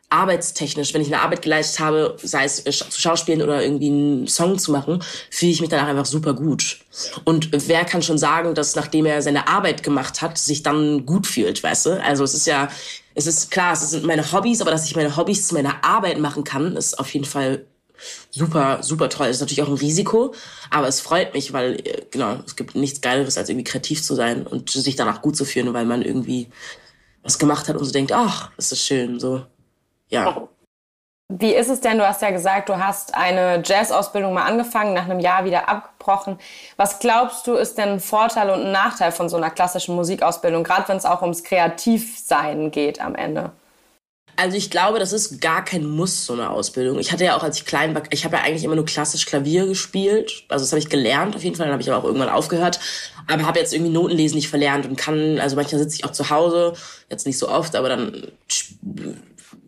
[0.09, 4.28] arbeitstechnisch, wenn ich eine Arbeit geleistet habe, sei es äh, zu Schauspielen oder irgendwie einen
[4.28, 6.78] Song zu machen, fühle ich mich danach einfach super gut.
[7.24, 11.26] Und wer kann schon sagen, dass nachdem er seine Arbeit gemacht hat, sich dann gut
[11.26, 12.02] fühlt, weißt du?
[12.02, 12.68] Also es ist ja,
[13.14, 16.18] es ist klar, es sind meine Hobbys, aber dass ich meine Hobbys zu meiner Arbeit
[16.18, 17.66] machen kann, ist auf jeden Fall
[18.30, 19.26] super, super toll.
[19.26, 20.34] Es ist natürlich auch ein Risiko,
[20.70, 24.14] aber es freut mich, weil, äh, genau, es gibt nichts Geileres, als irgendwie kreativ zu
[24.14, 26.48] sein und sich danach gut zu fühlen, weil man irgendwie
[27.22, 29.44] was gemacht hat und so denkt, ach, das ist schön, so.
[30.09, 30.48] Ja.
[31.28, 31.98] Wie ist es denn?
[31.98, 36.38] Du hast ja gesagt, du hast eine Jazz-Ausbildung mal angefangen, nach einem Jahr wieder abgebrochen.
[36.76, 40.62] Was glaubst du, ist denn ein Vorteil und ein Nachteil von so einer klassischen Musikausbildung,
[40.62, 43.50] gerade wenn es auch ums Kreativsein geht am Ende?
[44.36, 46.98] Also ich glaube, das ist gar kein Muss, so eine Ausbildung.
[46.98, 49.24] Ich hatte ja auch, als ich klein war, ich habe ja eigentlich immer nur klassisch
[49.24, 50.44] Klavier gespielt.
[50.48, 52.78] Also das habe ich gelernt auf jeden Fall, dann habe ich aber auch irgendwann aufgehört.
[53.26, 56.30] Aber habe jetzt irgendwie Notenlesen nicht verlernt und kann, also manchmal sitze ich auch zu
[56.30, 56.74] Hause,
[57.11, 58.30] jetzt nicht so oft, aber dann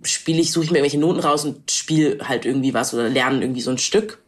[0.02, 3.40] spiele ich, suche ich mir irgendwelche Noten raus und spiele halt irgendwie was oder lerne
[3.40, 4.18] irgendwie so ein Stück.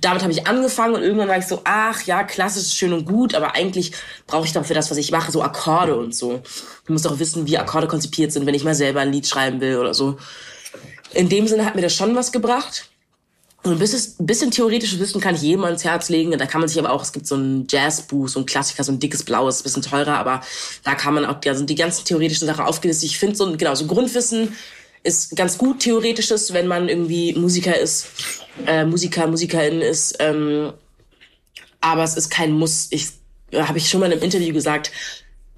[0.00, 3.04] Damit habe ich angefangen und irgendwann war ich so, ach ja, klassisch ist schön und
[3.04, 3.92] gut, aber eigentlich
[4.26, 6.42] brauche ich doch für das, was ich mache, so Akkorde und so.
[6.84, 9.60] Ich muss doch wissen, wie Akkorde konzipiert sind, wenn ich mal selber ein Lied schreiben
[9.60, 10.16] will oder so.
[11.12, 12.90] In dem Sinne hat mir das schon was gebracht.
[13.66, 16.30] Und ein bisschen, ein bisschen theoretisches Wissen kann ich jedem ans Herz legen.
[16.30, 18.92] Da kann man sich aber auch, es gibt so ein Jazzbuch, so ein Klassiker, so
[18.92, 20.40] ein dickes blaues, bisschen teurer, aber
[20.84, 23.10] da kann man auch, da sind die ganzen theoretischen Sachen aufgelistet.
[23.10, 24.56] Ich finde so, genau, so Grundwissen
[25.06, 28.08] ist ganz gut theoretisches, wenn man irgendwie Musiker ist,
[28.66, 30.16] äh, Musiker, Musikerin ist.
[30.18, 30.72] Ähm,
[31.80, 32.88] aber es ist kein Muss.
[32.90, 33.08] Ich
[33.52, 34.90] äh, habe ich schon mal einem Interview gesagt.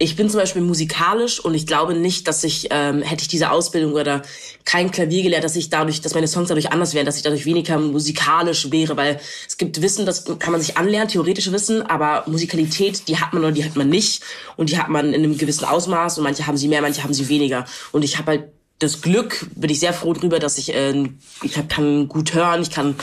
[0.00, 3.50] Ich bin zum Beispiel musikalisch und ich glaube nicht, dass ich, ähm, hätte ich diese
[3.50, 4.22] Ausbildung oder
[4.64, 7.46] kein Klavier gelernt, dass ich dadurch, dass meine Songs dadurch anders wären, dass ich dadurch
[7.46, 9.18] weniger musikalisch wäre, weil
[9.48, 13.42] es gibt Wissen, das kann man sich anlernen, theoretische Wissen, aber Musikalität, die hat man
[13.42, 14.22] oder die hat man nicht
[14.54, 17.14] und die hat man in einem gewissen Ausmaß und manche haben sie mehr, manche haben
[17.14, 18.44] sie weniger und ich habe halt
[18.78, 21.08] das Glück, bin ich sehr froh drüber, dass ich, äh,
[21.42, 22.94] ich kann gut hören, ich kann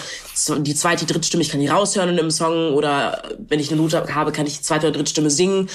[0.59, 3.71] die zweite, die dritte Stimme, ich kann die raushören in einem Song oder wenn ich
[3.71, 5.69] eine Note habe, kann ich die zweite oder dritte Stimme singen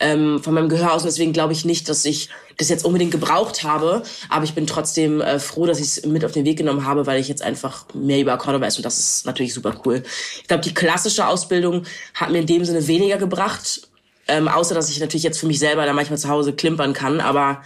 [0.00, 1.02] ähm, von meinem Gehör aus.
[1.02, 4.66] Und deswegen glaube ich nicht, dass ich das jetzt unbedingt gebraucht habe, aber ich bin
[4.66, 7.42] trotzdem äh, froh, dass ich es mit auf den Weg genommen habe, weil ich jetzt
[7.42, 10.02] einfach mehr über Akkorde weiß und das ist natürlich super cool.
[10.40, 11.84] Ich glaube, die klassische Ausbildung
[12.14, 13.88] hat mir in dem Sinne weniger gebracht,
[14.28, 17.20] ähm, außer dass ich natürlich jetzt für mich selber da manchmal zu Hause klimpern kann,
[17.20, 17.62] aber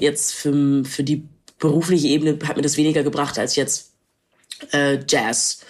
[0.00, 1.28] jetzt für, für die
[1.58, 3.92] berufliche Ebene hat mir das weniger gebracht als jetzt
[4.72, 5.60] äh, Jazz.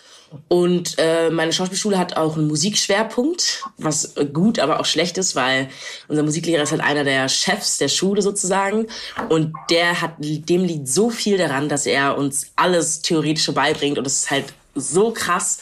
[0.49, 5.69] Und äh, meine Schauspielschule hat auch einen Musikschwerpunkt, was gut, aber auch schlecht ist, weil
[6.09, 8.87] unser Musiklehrer ist halt einer der Chefs der Schule sozusagen.
[9.29, 13.99] Und der hat, dem liegt so viel daran, dass er uns alles Theoretische beibringt.
[13.99, 14.47] Und das ist halt
[14.77, 15.59] so krass,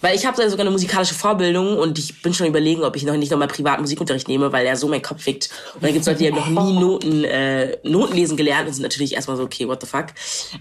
[0.00, 3.16] weil ich habe sogar eine musikalische Vorbildung und ich bin schon überlegen, ob ich noch
[3.16, 5.50] nicht nochmal privat Musikunterricht nehme, weil er so meinen Kopf fickt.
[5.74, 8.82] Und dann gibt's Leute, die haben noch nie Noten, äh, Noten lesen gelernt und sind
[8.82, 10.06] natürlich erstmal so, okay, what the fuck.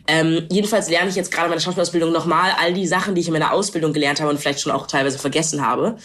[0.07, 3.33] Ähm, jedenfalls lerne ich jetzt gerade meine Schauspielausbildung nochmal all die Sachen, die ich in
[3.33, 5.97] meiner Ausbildung gelernt habe und vielleicht schon auch teilweise vergessen habe,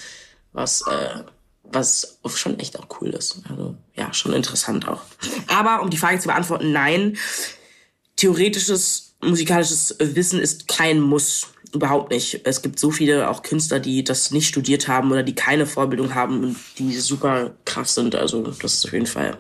[0.53, 1.23] was äh,
[1.65, 3.41] was schon echt auch cool ist.
[3.49, 5.01] Also ja, schon interessant auch.
[5.49, 7.17] Aber um die Frage zu beantworten, nein,
[8.17, 12.41] theoretisches musikalisches Wissen ist kein Muss überhaupt nicht.
[12.45, 16.15] Es gibt so viele auch Künstler, die das nicht studiert haben oder die keine Vorbildung
[16.15, 18.15] haben und die super krass sind.
[18.15, 19.37] Also das ist auf jeden Fall.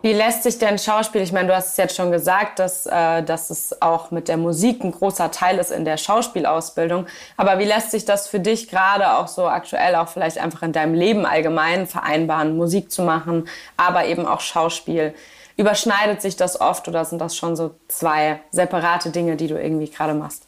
[0.00, 3.22] Wie lässt sich denn Schauspiel, ich meine, du hast es jetzt schon gesagt, dass, äh,
[3.22, 7.64] dass es auch mit der Musik ein großer Teil ist in der Schauspielausbildung, aber wie
[7.64, 11.26] lässt sich das für dich gerade auch so aktuell, auch vielleicht einfach in deinem Leben
[11.26, 15.14] allgemein vereinbaren, Musik zu machen, aber eben auch Schauspiel?
[15.56, 19.90] Überschneidet sich das oft oder sind das schon so zwei separate Dinge, die du irgendwie
[19.90, 20.47] gerade machst?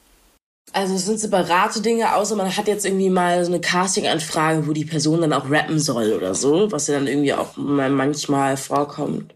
[0.73, 4.73] Also es sind separate Dinge, außer man hat jetzt irgendwie mal so eine Casting-Anfrage, wo
[4.73, 9.35] die Person dann auch rappen soll oder so, was ja dann irgendwie auch manchmal vorkommt.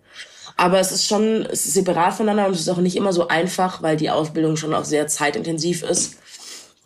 [0.57, 3.27] Aber es ist schon, es ist separat voneinander und es ist auch nicht immer so
[3.27, 6.19] einfach, weil die Ausbildung schon auch sehr zeitintensiv ist.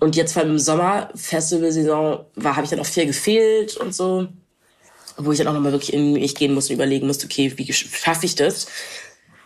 [0.01, 3.95] Und jetzt vor allem im Sommer, Festivalsaison, war, habe ich dann auch viel gefehlt und
[3.95, 4.29] so.
[5.19, 7.71] Wo ich dann auch nochmal wirklich in mich gehen musste und überlegen musste, okay, wie
[7.73, 8.69] schaffe ich das?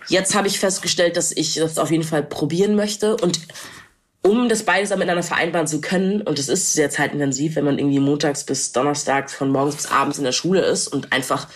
[0.09, 3.17] Jetzt habe ich festgestellt, dass ich das auf jeden Fall probieren möchte.
[3.17, 3.41] Und
[4.23, 7.99] um das beides miteinander vereinbaren zu können, und es ist sehr zeitintensiv, wenn man irgendwie
[7.99, 11.49] montags bis donnerstags von morgens bis abends in der Schule ist und einfach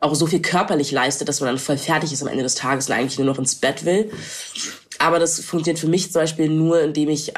[0.00, 2.88] auch so viel körperlich leistet, dass man dann voll fertig ist am Ende des Tages
[2.88, 4.10] und eigentlich nur noch ins Bett will.
[4.98, 7.34] Aber das funktioniert für mich zum Beispiel nur, indem ich äh,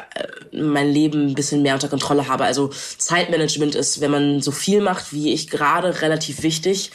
[0.51, 2.45] mein Leben ein bisschen mehr unter Kontrolle habe.
[2.45, 6.91] Also Zeitmanagement ist, wenn man so viel macht wie ich gerade, relativ wichtig.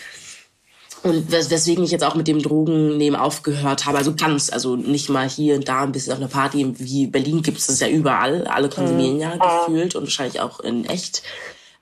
[1.02, 5.28] Und weswegen ich jetzt auch mit dem Drogennehmen aufgehört habe, also ganz, also nicht mal
[5.28, 8.46] hier und da ein bisschen auf einer Party, wie Berlin gibt es das ja überall,
[8.46, 11.22] alle konsumieren ja gefühlt und wahrscheinlich auch in echt.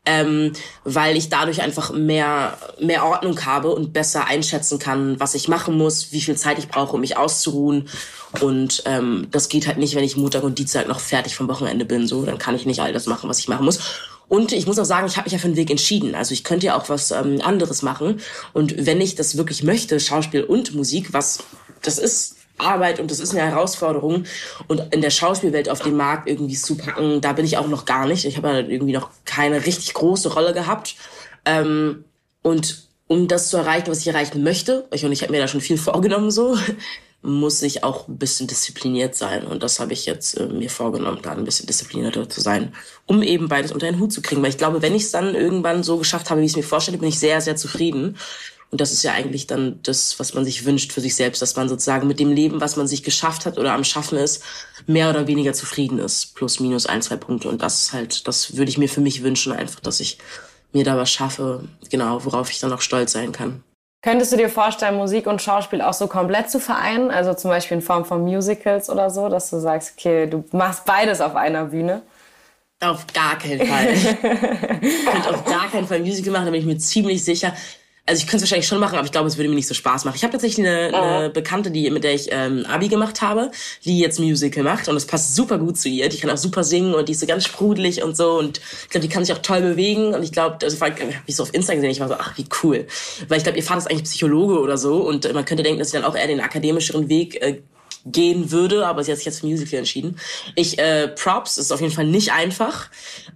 [0.07, 0.55] Ähm,
[0.85, 5.77] weil ich dadurch einfach mehr, mehr Ordnung habe und besser einschätzen kann, was ich machen
[5.77, 7.87] muss, wie viel Zeit ich brauche, um mich auszuruhen.
[8.41, 11.85] Und ähm, das geht halt nicht, wenn ich Montag und Dienstag noch fertig vom Wochenende
[11.85, 12.07] bin.
[12.07, 13.81] So, dann kann ich nicht all das machen, was ich machen muss.
[14.31, 16.15] Und ich muss auch sagen, ich habe mich ja für einen Weg entschieden.
[16.15, 18.21] Also ich könnte ja auch was ähm, anderes machen.
[18.53, 21.43] Und wenn ich das wirklich möchte, Schauspiel und Musik, was
[21.83, 24.27] das ist Arbeit und das ist eine Herausforderung.
[24.69, 27.87] Und in der Schauspielwelt auf den Markt irgendwie zu packen, da bin ich auch noch
[27.87, 28.25] gar nicht.
[28.25, 30.95] Ich habe ja irgendwie noch keine richtig große Rolle gehabt.
[31.45, 32.05] Ähm,
[32.43, 35.49] und um das zu erreichen, was ich erreichen möchte, ich, und ich habe mir da
[35.49, 36.57] schon viel vorgenommen so,
[37.23, 39.47] muss ich auch ein bisschen diszipliniert sein.
[39.47, 42.75] Und das habe ich jetzt äh, mir vorgenommen, da ein bisschen disziplinierter zu sein,
[43.07, 44.43] um eben beides unter den Hut zu kriegen.
[44.43, 46.63] Weil ich glaube, wenn ich es dann irgendwann so geschafft habe, wie ich es mir
[46.63, 48.17] vorstelle, bin ich sehr, sehr zufrieden.
[48.71, 51.57] Und das ist ja eigentlich dann das, was man sich wünscht für sich selbst, dass
[51.57, 54.45] man sozusagen mit dem Leben, was man sich geschafft hat oder am Schaffen ist,
[54.87, 56.37] mehr oder weniger zufrieden ist.
[56.37, 57.49] Plus, minus ein, zwei Punkte.
[57.49, 60.19] Und das ist halt, das würde ich mir für mich wünschen, einfach, dass ich
[60.73, 63.65] mir da was schaffe, genau, worauf ich dann auch stolz sein kann.
[64.03, 67.11] Könntest du dir vorstellen, Musik und Schauspiel auch so komplett zu vereinen?
[67.11, 70.87] Also zum Beispiel in Form von Musicals oder so, dass du sagst, okay, du machst
[70.87, 72.03] beides auf einer Bühne?
[72.83, 73.89] Auf gar keinen Fall.
[73.93, 77.53] ich könnte auf gar keinen Fall Musical machen, da bin ich mir ziemlich sicher
[78.07, 79.75] also ich könnte es wahrscheinlich schon machen, aber ich glaube, es würde mir nicht so
[79.75, 80.17] Spaß machen.
[80.17, 80.97] Ich habe tatsächlich eine, oh.
[80.97, 83.51] eine Bekannte, die mit der ich ähm, Abi gemacht habe,
[83.85, 86.09] die jetzt Musical macht und es passt super gut zu ihr.
[86.09, 88.89] Die kann auch super singen und die ist so ganz sprudelig und so und ich
[88.89, 91.43] glaube, die kann sich auch toll bewegen und ich glaube, also ich habe mich so
[91.43, 92.87] auf Instagram gesehen, ich war so, ach wie cool,
[93.29, 95.91] weil ich glaube, ihr Vater ist eigentlich Psychologe oder so und man könnte denken, dass
[95.91, 97.61] sie dann auch eher den akademischeren Weg äh,
[98.07, 100.19] gehen würde, aber sie hat sich jetzt für Musical entschieden.
[100.57, 102.91] Ich äh, Props ist auf jeden Fall nicht einfach,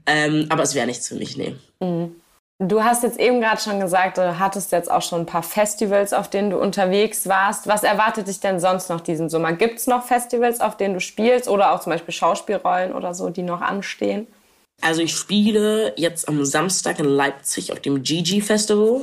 [0.06, 1.54] ähm, aber es wäre nichts für mich, nee.
[1.80, 2.16] Mhm.
[2.60, 6.12] Du hast jetzt eben gerade schon gesagt, du hattest jetzt auch schon ein paar Festivals,
[6.12, 7.66] auf denen du unterwegs warst.
[7.66, 9.54] Was erwartet dich denn sonst noch diesen Sommer?
[9.54, 13.28] Gibt es noch Festivals, auf denen du spielst oder auch zum Beispiel Schauspielrollen oder so,
[13.30, 14.28] die noch anstehen?
[14.80, 19.00] Also ich spiele jetzt am Samstag in Leipzig auf dem Gigi Festival.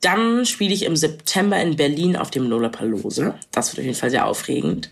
[0.00, 3.34] Dann spiele ich im September in Berlin auf dem Lollapalooza.
[3.50, 4.90] Das wird auf jeden Fall sehr aufregend.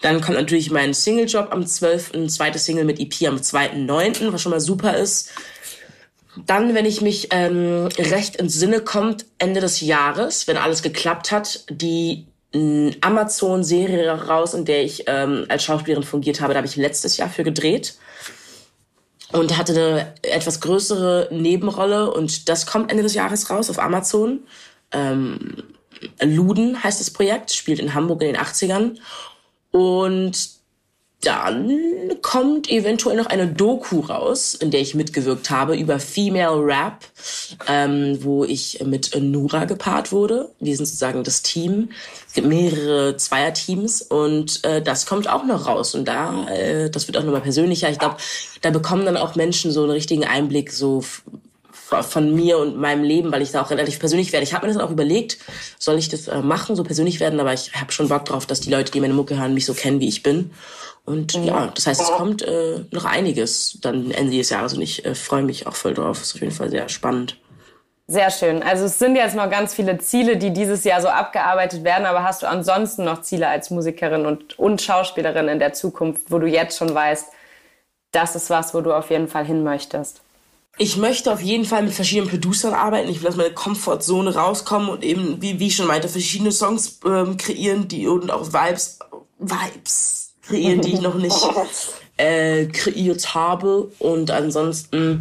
[0.00, 4.42] Dann kommt natürlich mein Single-Job am 12., ein zweites Single mit EP am 2.9., was
[4.42, 5.30] schon mal super ist.
[6.36, 11.30] Dann, wenn ich mich ähm, recht ins Sinne kommt, Ende des Jahres, wenn alles geklappt
[11.30, 12.26] hat, die
[13.00, 16.54] Amazon-Serie raus, in der ich ähm, als Schauspielerin fungiert habe.
[16.54, 17.94] Da habe ich letztes Jahr für gedreht
[19.32, 24.44] und hatte eine etwas größere Nebenrolle und das kommt Ende des Jahres raus auf Amazon.
[24.92, 25.64] Ähm,
[26.20, 28.98] Luden heißt das Projekt, spielt in Hamburg in den 80ern
[29.72, 30.53] und
[31.24, 31.80] dann
[32.22, 37.04] kommt eventuell noch eine Doku raus, in der ich mitgewirkt habe, über Female Rap,
[37.68, 40.50] ähm, wo ich mit Nura gepaart wurde.
[40.60, 41.90] Wir sind sozusagen das Team.
[42.26, 45.94] Es gibt mehrere Zweierteams und äh, das kommt auch noch raus.
[45.94, 47.90] Und da, äh, das wird auch nochmal persönlicher.
[47.90, 48.16] Ich glaube,
[48.60, 51.02] da bekommen dann auch Menschen so einen richtigen Einblick so
[52.02, 54.44] von mir und meinem Leben, weil ich da auch relativ persönlich werde.
[54.44, 55.38] Ich habe mir das auch überlegt,
[55.78, 58.60] soll ich das äh, machen, so persönlich werden, aber ich habe schon Bock drauf, dass
[58.60, 60.50] die Leute, die meine Mucke hören, mich so kennen, wie ich bin.
[61.04, 61.44] Und mhm.
[61.44, 65.14] ja, das heißt, es kommt äh, noch einiges dann Ende des Jahres und ich äh,
[65.14, 66.20] freue mich auch voll drauf.
[66.20, 67.36] Ist auf jeden Fall sehr spannend.
[68.06, 68.62] Sehr schön.
[68.62, 72.22] Also es sind jetzt noch ganz viele Ziele, die dieses Jahr so abgearbeitet werden, aber
[72.22, 76.46] hast du ansonsten noch Ziele als Musikerin und, und Schauspielerin in der Zukunft, wo du
[76.46, 77.28] jetzt schon weißt,
[78.12, 80.23] das ist was, wo du auf jeden Fall hin möchtest?
[80.76, 83.08] Ich möchte auf jeden Fall mit verschiedenen Producern arbeiten.
[83.08, 86.98] Ich will aus meiner Komfortzone rauskommen und eben, wie, wie ich schon meinte, verschiedene Songs
[87.04, 88.98] ähm, kreieren, die und auch Vibes,
[89.38, 91.36] Vibes kreieren, die ich noch nicht
[92.16, 93.92] äh, kreiert habe.
[94.00, 95.20] Und ansonsten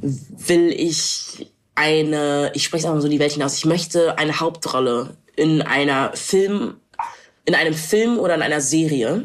[0.00, 5.60] will ich eine, ich spreche einfach so die Welt hinaus, ich möchte eine Hauptrolle in
[5.60, 6.76] einer Film,
[7.44, 9.24] in einem Film oder in einer Serie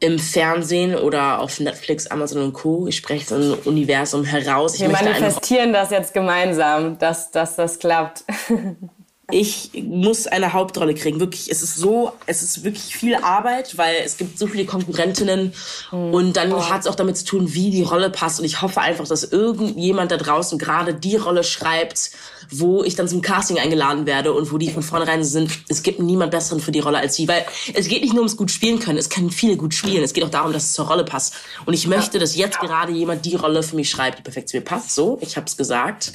[0.00, 2.86] im Fernsehen oder auf Netflix, Amazon und Co.
[2.86, 4.74] Ich spreche so ein Universum heraus.
[4.74, 8.24] Ich Wir manifestieren das jetzt gemeinsam, dass, dass das klappt.
[9.30, 11.20] ich muss eine Hauptrolle kriegen.
[11.20, 15.52] Wirklich, es ist so, es ist wirklich viel Arbeit, weil es gibt so viele Konkurrentinnen
[15.92, 16.14] mhm.
[16.14, 16.70] und dann oh.
[16.70, 18.40] hat es auch damit zu tun, wie die Rolle passt.
[18.40, 22.12] Und ich hoffe einfach, dass irgendjemand da draußen gerade die Rolle schreibt,
[22.50, 25.50] wo ich dann zum Casting eingeladen werde und wo die von vornherein sind.
[25.68, 28.38] Es gibt niemand besseren für die Rolle als sie, weil es geht nicht nur ums
[28.38, 28.96] gut spielen können.
[28.96, 30.02] Es können viele gut spielen.
[30.02, 31.34] Es geht auch darum, dass es zur Rolle passt.
[31.66, 34.56] Und ich möchte, dass jetzt gerade jemand die Rolle für mich schreibt, die perfekt zu
[34.56, 34.94] mir passt.
[34.94, 36.12] So, ich habe es gesagt.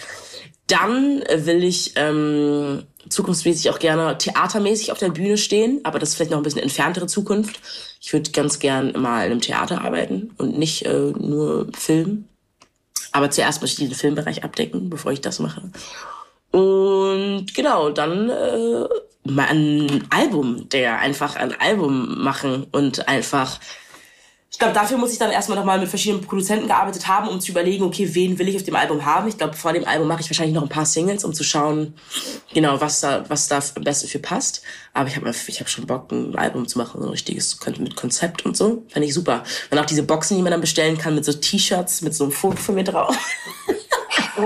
[0.67, 6.15] Dann will ich ähm, zukunftsmäßig auch gerne theatermäßig auf der Bühne stehen, aber das ist
[6.15, 7.59] vielleicht noch ein bisschen entferntere Zukunft.
[8.01, 12.25] Ich würde ganz gern mal in einem Theater arbeiten und nicht äh, nur Film.
[13.11, 15.61] Aber zuerst möchte ich den Filmbereich abdecken, bevor ich das mache.
[16.51, 18.87] Und genau, dann äh,
[19.23, 23.59] mal ein Album, der einfach ein Album machen und einfach
[24.53, 27.49] ich glaube, dafür muss ich dann erstmal nochmal mit verschiedenen Produzenten gearbeitet haben, um zu
[27.51, 29.27] überlegen, okay, wen will ich auf dem Album haben.
[29.27, 31.95] Ich glaube, vor dem Album mache ich wahrscheinlich noch ein paar Singles, um zu schauen,
[32.53, 34.61] genau, was da, was da am besten für passt.
[34.93, 37.95] Aber ich habe ich hab schon Bock, ein Album zu machen, so ein richtiges mit
[37.95, 38.83] Konzept und so.
[38.89, 39.43] Fände ich super.
[39.71, 42.31] Und auch diese Boxen, die man dann bestellen kann mit so T-Shirts, mit so einem
[42.31, 43.17] Foto von mir drauf.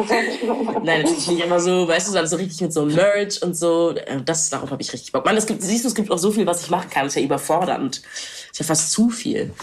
[0.84, 3.91] Nein, natürlich nicht immer so, weißt du, so, so richtig mit so Merch und so.
[3.91, 5.26] Äh, das, darauf habe ich richtig Bock.
[5.26, 7.03] Mann, es gibt, siehst du, es gibt auch so viel, was ich machen kann.
[7.03, 8.01] Das ist ja überfordernd.
[8.01, 9.53] Das ist ja fast zu viel.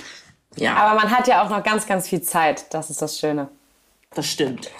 [0.57, 0.77] Ja.
[0.77, 2.73] Aber man hat ja auch noch ganz, ganz viel Zeit.
[2.73, 3.49] Das ist das Schöne.
[4.15, 4.71] Das stimmt.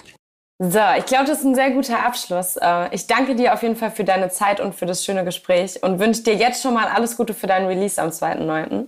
[0.57, 2.55] So, ich glaube, das ist ein sehr guter Abschluss.
[2.55, 5.83] Äh, ich danke dir auf jeden Fall für deine Zeit und für das schöne Gespräch
[5.83, 8.85] und wünsche dir jetzt schon mal alles Gute für deinen Release am 2.9.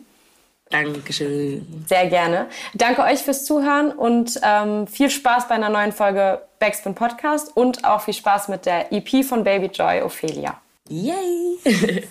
[0.69, 1.85] Dankeschön.
[1.87, 2.47] Sehr gerne.
[2.73, 7.83] Danke euch fürs Zuhören und ähm, viel Spaß bei einer neuen Folge Backspin Podcast und
[7.85, 10.59] auch viel Spaß mit der EP von Baby Joy Ophelia.
[10.89, 11.57] Yay!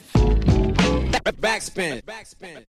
[1.41, 2.01] Backspin.
[2.05, 2.65] Backspin.